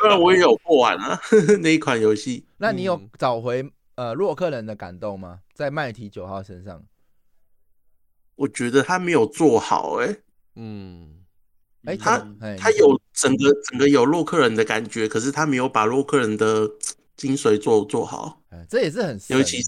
[0.00, 1.20] 当然我也有破完啊
[1.60, 2.46] 那一款游戏。
[2.56, 5.40] 那你有找回呃洛克人的感动吗？
[5.52, 6.82] 在麦提九号身上？
[8.36, 10.16] 我觉得他没有做好、欸，哎，
[10.54, 11.24] 嗯，
[11.84, 12.18] 哎，他
[12.56, 16.70] 他有整个整个有洛克人的感觉，可是他没有把洛克人的
[17.16, 18.40] 精髓做做好。
[18.50, 19.58] 哎，这也是很尤其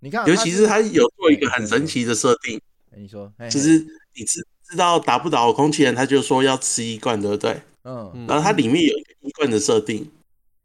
[0.00, 2.60] 你看，尤其是他有做一个很神奇的设定。
[2.96, 3.78] 你说，就是
[4.14, 7.60] 你知知道打不倒空气人，他就说要吃一罐，对不对？
[7.84, 10.10] 嗯，然后它里面有一个一罐的设定，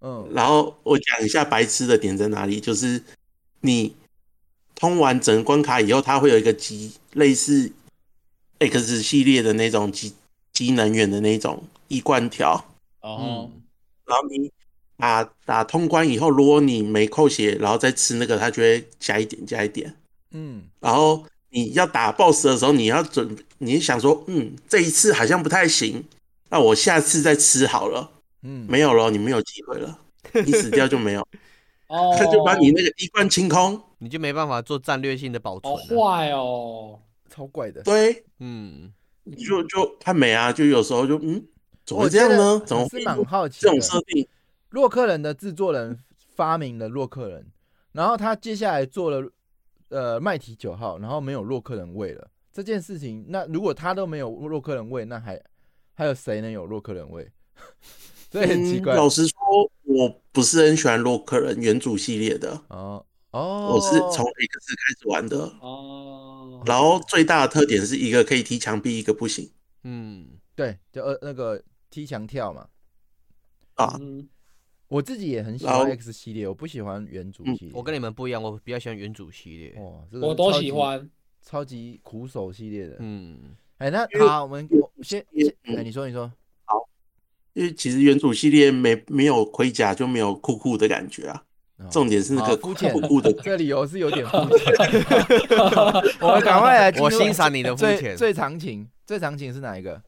[0.02, 3.02] 嗯，然后我讲一下白痴的点在哪里，就是
[3.62, 3.96] 你
[4.76, 7.72] 通完整关卡以后，它会有一个机类似
[8.60, 10.14] X 系列的那种机
[10.52, 12.66] 机能源的那种一罐条，
[13.02, 13.50] 哦，
[14.06, 14.52] 然后你
[14.98, 19.96] 打打通关以后，如果你没扣血，然后再吃那个，它就会加一点加一点，
[20.32, 21.26] 嗯，然后。
[21.56, 26.04] 你要打 BOSS 的时候，你要准，你想说，嗯，这一次好像不太行，
[26.50, 28.10] 那我下次再吃好了。
[28.42, 30.00] 嗯，没有了，你没有机会了，
[30.34, 31.22] 你死掉就没有。
[31.90, 35.72] 哦，他就把你那个一罐清空，你就没办法做战略性的保存。
[35.72, 37.00] 好坏哦，
[37.30, 37.84] 超怪的。
[37.84, 38.92] 对，嗯，
[39.26, 41.46] 你就就看没啊，就有时候就嗯，
[41.86, 42.60] 怎么会这样呢？
[42.66, 44.28] 怎么是蛮好奇这种设定？
[44.74, 45.98] 洛克人的制作人
[46.36, 47.52] 发明了洛克人，
[47.94, 49.32] 然后他接下来做了。
[49.90, 55.40] 呃，麦提九号，然后没有洛克人味了这件事情，那如果他都没有洛克人味，那还
[55.94, 57.32] 还有谁能有洛克人味？
[58.32, 58.96] 这很奇怪。
[58.96, 59.38] 嗯、老实说，
[59.84, 62.60] 我不是很喜欢洛克人原主系列的。
[62.70, 65.38] 哦哦，我是从 X 开始玩的。
[65.62, 69.52] 哦，然后最大的特点是一个可以踢墙壁，一个不行。
[69.84, 72.68] 嗯，对，就呃那个踢墙跳嘛。
[73.76, 73.96] 啊。
[74.02, 74.28] 嗯
[74.94, 77.72] 我自己也很喜欢 X 系列，我不喜欢原主系列。
[77.74, 79.74] 我跟你们不一样，我比较喜欢原主系列。
[79.82, 81.10] 哇，这个我都喜欢
[81.42, 82.98] 超级苦手系列的。
[83.00, 83.40] 嗯，
[83.80, 84.70] 哎，那好，我们
[85.02, 85.20] 先
[85.64, 86.32] 哎，你说你说
[86.66, 86.76] 好，
[87.54, 91.44] 因为其实原主系列没没有盔甲就没有酷酷的感觉啊。
[91.90, 94.74] 重点是那个酷酷的， 这理由是有点肤 浅。
[96.22, 98.16] 我们赶快来，我欣赏你的肤浅。
[98.16, 100.00] 最长情，最长情是哪一个？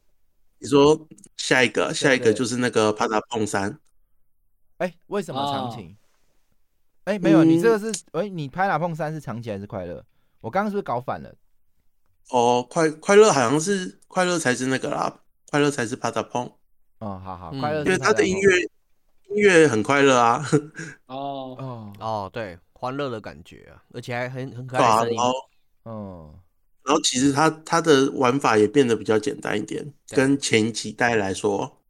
[0.59, 1.07] 你说
[1.37, 3.77] 下一个，下一个就是那个帕达碰三。
[4.77, 5.95] 哎，为什么长情？
[7.05, 10.03] 哎，没有，你这个是哎，你拍哪碰三是长情还是快乐？
[10.41, 11.33] 我刚刚是不是搞反了？
[12.31, 16.45] 哦，快快乐好像是快乐才是那个啦，快乐才是帕达碰。
[16.99, 18.61] 哦，好好，快乐，因为他的音乐
[19.29, 20.43] 音乐很快乐啊。
[21.07, 25.19] 哦哦哦，对，欢乐的感觉啊，而且还很很可爱的声音。
[25.83, 26.39] 哦，
[26.83, 31.81] 然后其实他他的玩法也变得比较简单一点，跟前几代来说。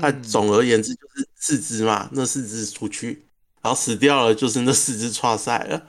[0.00, 3.24] 它总而言之就是四只嘛，那四只出去，
[3.62, 5.86] 然后死掉了，就是那四只剉赛了。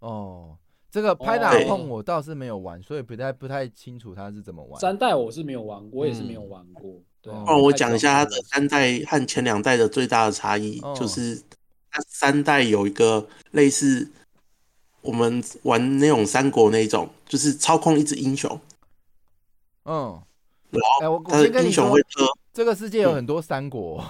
[0.00, 0.58] 哦，
[0.90, 4.80] 这个拍打碰我倒是没有玩，所以不太不太清楚它是怎么玩。
[4.80, 6.90] 三代我是没有玩过，我也是没有玩过。
[6.90, 11.40] 嗯、对，那我讲一下它的三代和前两代的最大的差异，哦、就是
[11.88, 14.10] 它三代有一个类似
[15.02, 18.60] 我们玩那种三国那种，就是操控一只英雄。
[19.84, 20.20] 嗯。
[21.00, 24.04] 哎，我我英雄会说，这个世界有很多三国。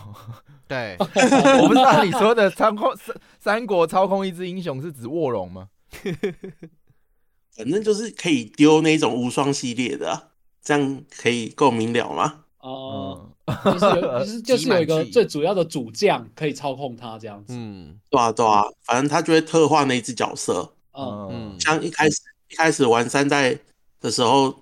[0.67, 0.97] 对，
[1.63, 5.69] 我不知道你说的操控三三国操控一只英雄是指卧龙吗？
[7.57, 10.31] 反正就是可以丢那种无双系列的，
[10.63, 12.45] 这样可以够明了吗？
[12.61, 13.31] 哦，
[13.65, 17.55] 就是有，就是 就是有一个最主要的主将可以操控他这样子。
[17.57, 20.75] 嗯，对啊对啊，反正他就会特化那一只角色。
[20.93, 22.17] 嗯嗯，像一开始
[22.51, 23.59] 一开始玩三代
[24.01, 24.61] 的时候。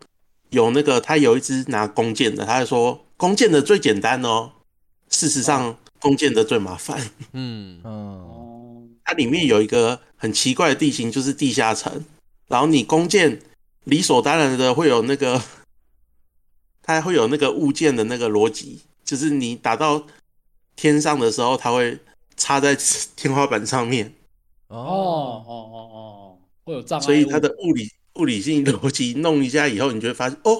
[0.50, 4.52] 有那个，他有一只拿弓箭的，他就说弓箭的最简单哦。
[5.08, 7.10] 事实上，弓箭的最麻烦。
[7.32, 12.04] 嗯嗯，它里面有一个很奇怪的地形，就是地下城。
[12.48, 13.40] 然后你弓箭
[13.84, 15.42] 理所当然的会有那个，
[16.82, 20.06] 它会有那个物件的那个逻辑，就是你打到
[20.74, 21.98] 天上的时候，它会
[22.36, 22.76] 插在
[23.14, 24.12] 天花板上面。
[24.68, 27.90] 哦哦哦哦，会有障碍，所以它的物理。
[28.16, 30.56] 物理性逻辑弄一下以后，你就会发现哦，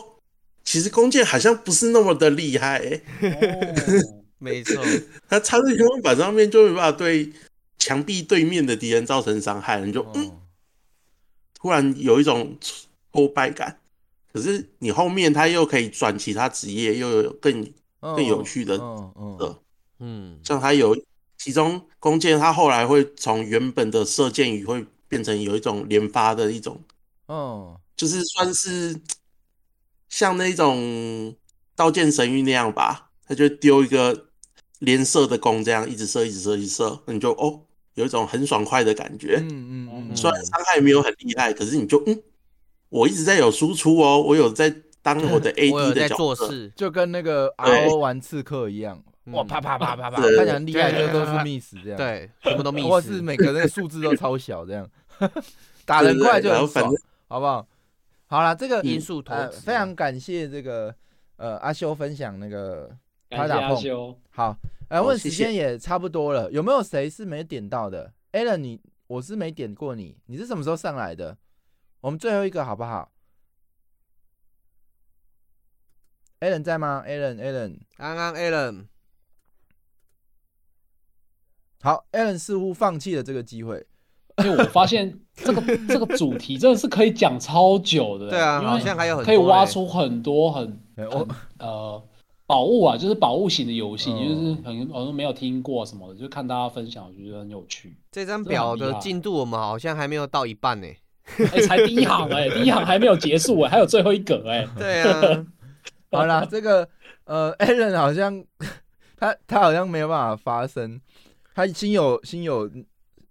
[0.66, 3.02] 其实弓箭好像不是那么的厉害、欸。
[3.22, 4.84] 哦、没错，
[5.30, 7.32] 它插在天花板上面就没办法对
[7.78, 10.40] 墙壁对面的敌人造成伤害，你就、哦、嗯，
[11.54, 12.58] 突然有一种
[13.12, 13.78] 挫败感。
[14.32, 17.62] 可是你后面他又可以转其他职业，又有更、
[18.00, 19.56] 哦、更有趣的，嗯
[20.00, 20.94] 嗯，像它有
[21.38, 26.78] 其中弓箭，他后来会从原本的射箭羽会变成有一种连发的一种。
[27.26, 28.94] 哦，就是算是
[30.08, 31.34] 像那种
[31.74, 34.26] 刀剑神域那样吧，他就丢一个
[34.80, 37.62] 连射的弓，这样一直射，一直射，一直射，你就哦，
[37.94, 39.36] 有一种很爽快的感觉。
[39.40, 42.22] 嗯嗯嗯，虽然伤害没有很厉害，可是你就嗯，
[42.88, 49.02] 我一直在有输出哦，我有在当我的 AD 的角色，就跟那个 RO 玩刺客一样，
[49.32, 54.88] 哇啪啪啪啪啪， 看起来很厉害，就都是 miss 这样，对，全部都 miss， 或是每个那个数字都超小这样，
[55.84, 56.92] 打人快就很爽，
[57.28, 57.66] 好不好？
[58.36, 60.94] 好了，这个因素呃，非常感谢这个
[61.36, 62.94] 呃阿修分享那个
[63.30, 64.54] 拍打碰，好，
[64.90, 71.38] 呃，问时间也差不多了，有没有谁是没点到的？Alan，你我是没点过你，你是什么时候上来的？
[72.02, 73.10] 我们最后一个好不好
[76.40, 78.84] ？Alan 在吗？Alan，Alan，刚刚 Alan，
[81.80, 83.86] 好，Alan 似乎放弃了这个机会。
[84.44, 91.06] 因为我发现这个 这个主题真的是可以讲超久的，对啊，好像还有很可以挖出很多很很
[91.58, 92.02] 呃
[92.46, 97.96] 宝物啊，就是宝物型的游戏，就是很我都没有听过什么的，就看大家分享，我觉得很有趣。
[98.12, 100.86] 这张表的进度我们好像还没有到一半呢，
[101.38, 104.68] 哎，才第一行哎， 第一行还没有结束哎，还有最后一格哎。
[104.76, 105.46] 对啊，
[106.12, 106.86] 好啦， 这个
[107.24, 108.44] 呃，Allen 好像
[109.16, 111.00] 他他好像没有办法发声，
[111.54, 112.70] 他心有心有。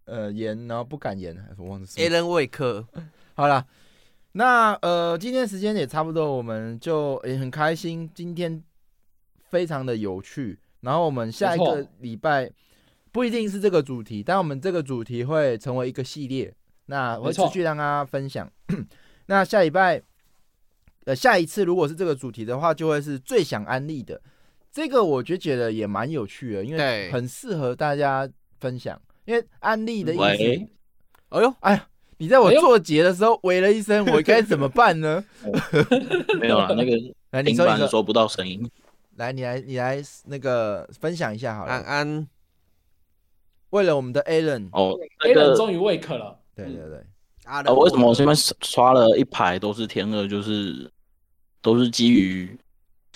[0.05, 1.87] 呃，言然后不敢言，我忘了。
[1.97, 2.85] 艾伦·韦克，
[3.33, 3.65] 好了，
[4.33, 8.63] 那呃，今天时间也差不多，我们就也很开心，今天
[9.49, 10.59] 非常的有趣。
[10.81, 12.51] 然后我们下一个礼拜
[13.11, 16.53] 不一定是这个主题，但我们这个主题会成为一个系列，
[16.85, 18.47] 那我会持续让大家分享。
[19.25, 19.99] 那下礼拜，
[21.05, 24.21] 呃，下一次如果是这个主题的话，就会是最想安利的。
[24.71, 28.29] 这个我就觉得也蛮有趣的，因为很适合大家
[28.59, 29.01] 分享。
[29.25, 30.67] 因为安利的意思，
[31.29, 31.87] 哎呦，哎呀，
[32.17, 35.23] 你在我做结的时候喂了一声，我该怎么办呢？
[36.39, 36.91] 没有啦，那个
[37.31, 38.69] 来，你说你收不到声音。
[39.15, 41.71] 来，你来，你来那个分享一下好了。
[41.71, 42.27] 安安，
[43.69, 46.37] 为了我们的 Alan，哦，Alan 终于 wake 了。
[46.55, 47.03] 对对对。
[47.45, 50.27] 啊，为什么我这边刷了一排都是天二？
[50.27, 50.91] 就是
[51.61, 52.57] 都是基于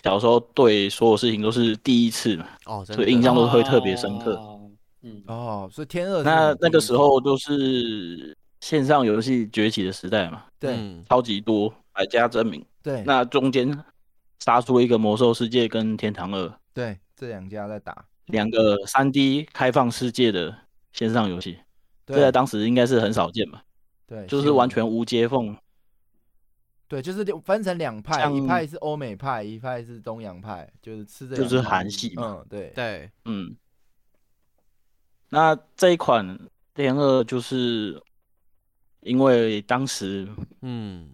[0.03, 4.39] 小时候对所有事情都是第一次嘛，哦，所以印象都会特别深刻。
[5.01, 5.23] 嗯。
[5.27, 10.77] 哦，所以天二那那个时候都是线上游戏崛起的时代嘛，对，
[11.07, 13.83] 超级多，百家争鸣，对，那中间
[14.39, 18.05] 杀出一个魔兽世界跟天堂二，对，这两家在打。
[18.25, 20.53] 两个三 D 开放世界的
[20.91, 21.57] 线上游戏，
[22.05, 23.61] 这在当时应该是很少见嘛，
[24.05, 25.55] 对，就是完全无接缝，
[26.87, 33.55] 对，就是分成两派，一派是欧美派，一派是东洋派，就是吃这就是韩系嘛，嗯，对对，嗯。
[35.29, 36.39] 那这一款
[36.73, 38.01] 天二就是
[39.01, 40.27] 因为当时
[40.61, 41.09] 嗯。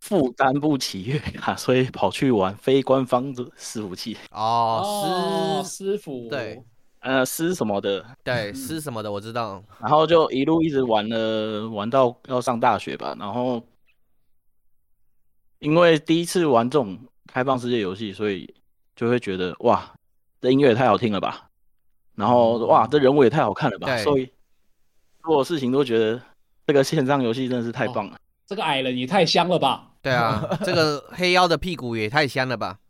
[0.00, 4.16] 负担不起月卡，所以跑去玩非官方的伺服器。
[4.30, 6.62] 哦，师师傅对，
[7.00, 8.06] 呃师什么的。
[8.22, 13.62] 对师什么的我知道，然后就一路一直玩了玩到要上大学吧，然后
[15.58, 16.96] 因为第一次玩这种
[17.26, 18.54] 开放世界游戏，所以
[18.94, 19.92] 就会觉得哇，
[20.40, 21.47] 这音乐也太好听了吧。
[22.18, 23.96] 然后哇，这人物也太好看了吧！
[23.98, 24.28] 所以
[25.22, 26.20] 所有事情都觉得
[26.66, 28.16] 这个线上游戏真的是太棒了。
[28.16, 29.92] 哦、这个矮人也太香了吧！
[30.02, 32.80] 对啊， 这个黑妖的屁股也太香了吧！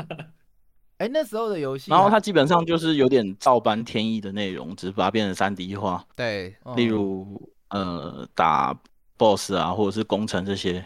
[0.96, 6.02] 哎，那时候的游戏、啊，然后它基本上就是有点照搬天意的内容，只是把它变成三 D 化。
[6.16, 8.74] 对，例如呃打
[9.18, 10.82] BOSS 啊，或者是攻城这些。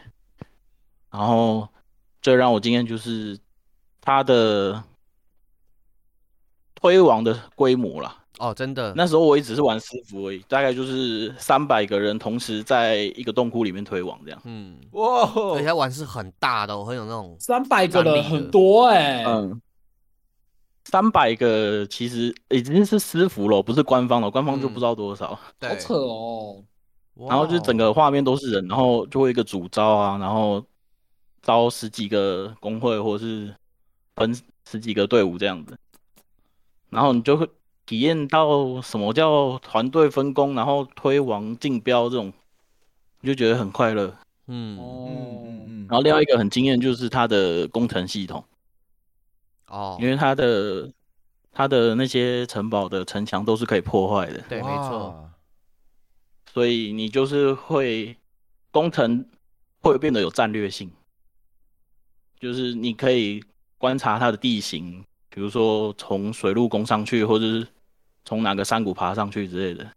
[1.09, 1.69] 然后
[2.21, 3.39] 最让我惊艳就是
[4.01, 4.83] 它的。
[6.81, 14.41] 推王的规模啦，哦，真的，那时候我也只是玩私服而已，大概就是三百个人同时在一个洞窟里面推网这样。
[14.45, 19.25] 嗯，哇，而且玩是很大的，很有那种三百个人很多哎、欸。
[19.27, 19.61] 嗯，
[20.87, 25.39] 三百个其实已经是私服了，不是官方了，官方就不知道多少。
[25.59, 26.65] 嗯、好扯哦。
[27.29, 30.65] 然后就整个画面都是人，然后就会一个主招啊，然后
[31.43, 33.55] 招十几个工会或者是
[34.17, 34.35] 分
[34.67, 35.77] 十几个队伍这样子。
[36.91, 37.49] 然后你就会
[37.87, 42.33] 体验到什么叫团队分工，然后推王竞标这种，
[43.21, 44.17] 你就觉得很快乐。
[44.47, 45.43] 嗯哦，
[45.89, 48.45] 然后另外一个很惊艳就是它的工程系统。
[49.69, 50.93] 哦，因为它的
[51.53, 54.41] 它的那些城堡的城墙都是可以破坏的。
[54.49, 55.31] 对，没错。
[56.53, 58.17] 所以你就是会
[58.73, 59.25] 工程
[59.81, 60.91] 会变得有战略性，
[62.41, 63.45] 就是你可以
[63.79, 65.05] 观察它的地形。
[65.31, 67.67] 比如说从水路攻上去，或者是
[68.25, 69.91] 从哪个山谷爬上去之类的，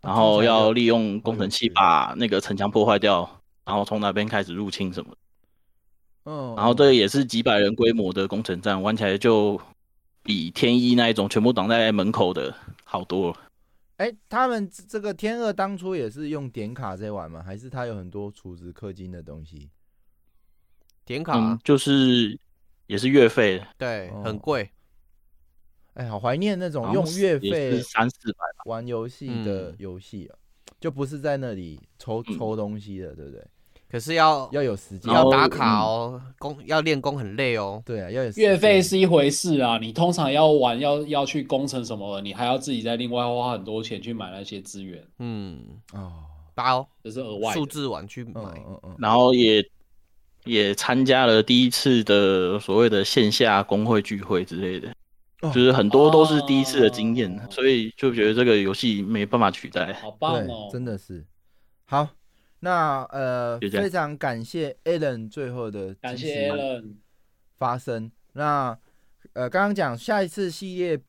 [0.00, 5.16] 然后要利用工程器把那个城墙破坏掉，然后从哪边开始入侵什么的。
[6.24, 9.60] 嗯，然后这也是几百人规模的工程战，玩起来就
[10.22, 13.36] 比天一那一种全部挡在门口的好多了。
[13.96, 17.42] 哎，他们这个天二当初也是用点卡在玩吗？
[17.42, 19.68] 还是他有很多储值氪金的东西？
[21.04, 22.38] 点卡、嗯、就是
[22.90, 24.68] 也是月费，对，很贵。
[25.94, 30.34] 哎，好怀念那种用月费三四百玩游戏的游戏啊，
[30.80, 33.46] 就不是在那里抽抽东西的，对不对？
[33.88, 37.80] 可是要要有时间，要打卡哦，工要练功很累哦。
[37.86, 45.04] 对啊，要有月费是一回事啊，你通常要玩要要去工程什么的，你还要自己再另外花很多钱去买那些资源。
[45.18, 45.60] 嗯。
[45.92, 46.12] 哦，
[46.56, 49.64] 包这是额外数字玩去买，嗯嗯，然后也
[50.44, 54.94] 也参加了第一次的所谓的线下工会聚会之类的。
[55.42, 59.90] 就是很多都是第一次的经验，哦，所以就觉得这个游戏没办法取代。
[59.94, 61.24] 好棒哦，真的是。
[61.86, 62.06] 好，
[62.58, 66.96] 那呃，非常感谢 Alan 最后的感谢 Alan
[67.56, 68.12] 发声。
[68.34, 68.78] 那
[69.32, 71.00] 呃，刚刚讲下一次系列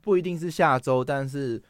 [0.00, 1.60] 不一定是下周，但是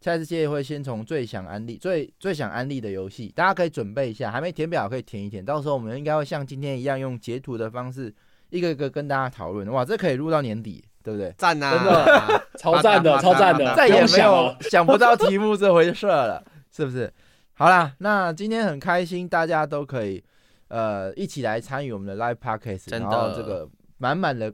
[0.00, 5.44] 下一次会先从最想安利、最最想安利的游戏，大家可以准备一下，还没填表可以填一填。
[5.44, 8.12] 到时候我们应该会像今天一样，用截图的方式
[8.48, 9.68] 一个一个跟大家讨论。
[9.70, 10.84] 哇，这可以录到年底。
[11.02, 11.34] 对不对？
[11.38, 17.10] 赞呐、啊，真的 超赞的，超赞的，再也没有想不到题目这回事了，是不是？
[17.54, 20.22] 好啦，那今天很开心，大家都可以
[20.68, 23.66] 呃一起来参与我们的 live podcast，然后这个
[23.96, 24.52] 满满的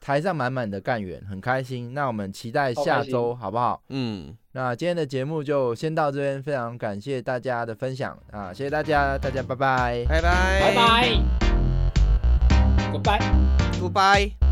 [0.00, 1.92] 台上满满的干员，很开心。
[1.92, 3.82] 那我们期待下周好不好？
[3.90, 11.10] 嗯，那今天的节目就先到这边，非常感谢大家的分享啊，谢谢大家，大家拜拜，拜拜，拜拜
[12.90, 14.45] ，Goodbye，Goodbye。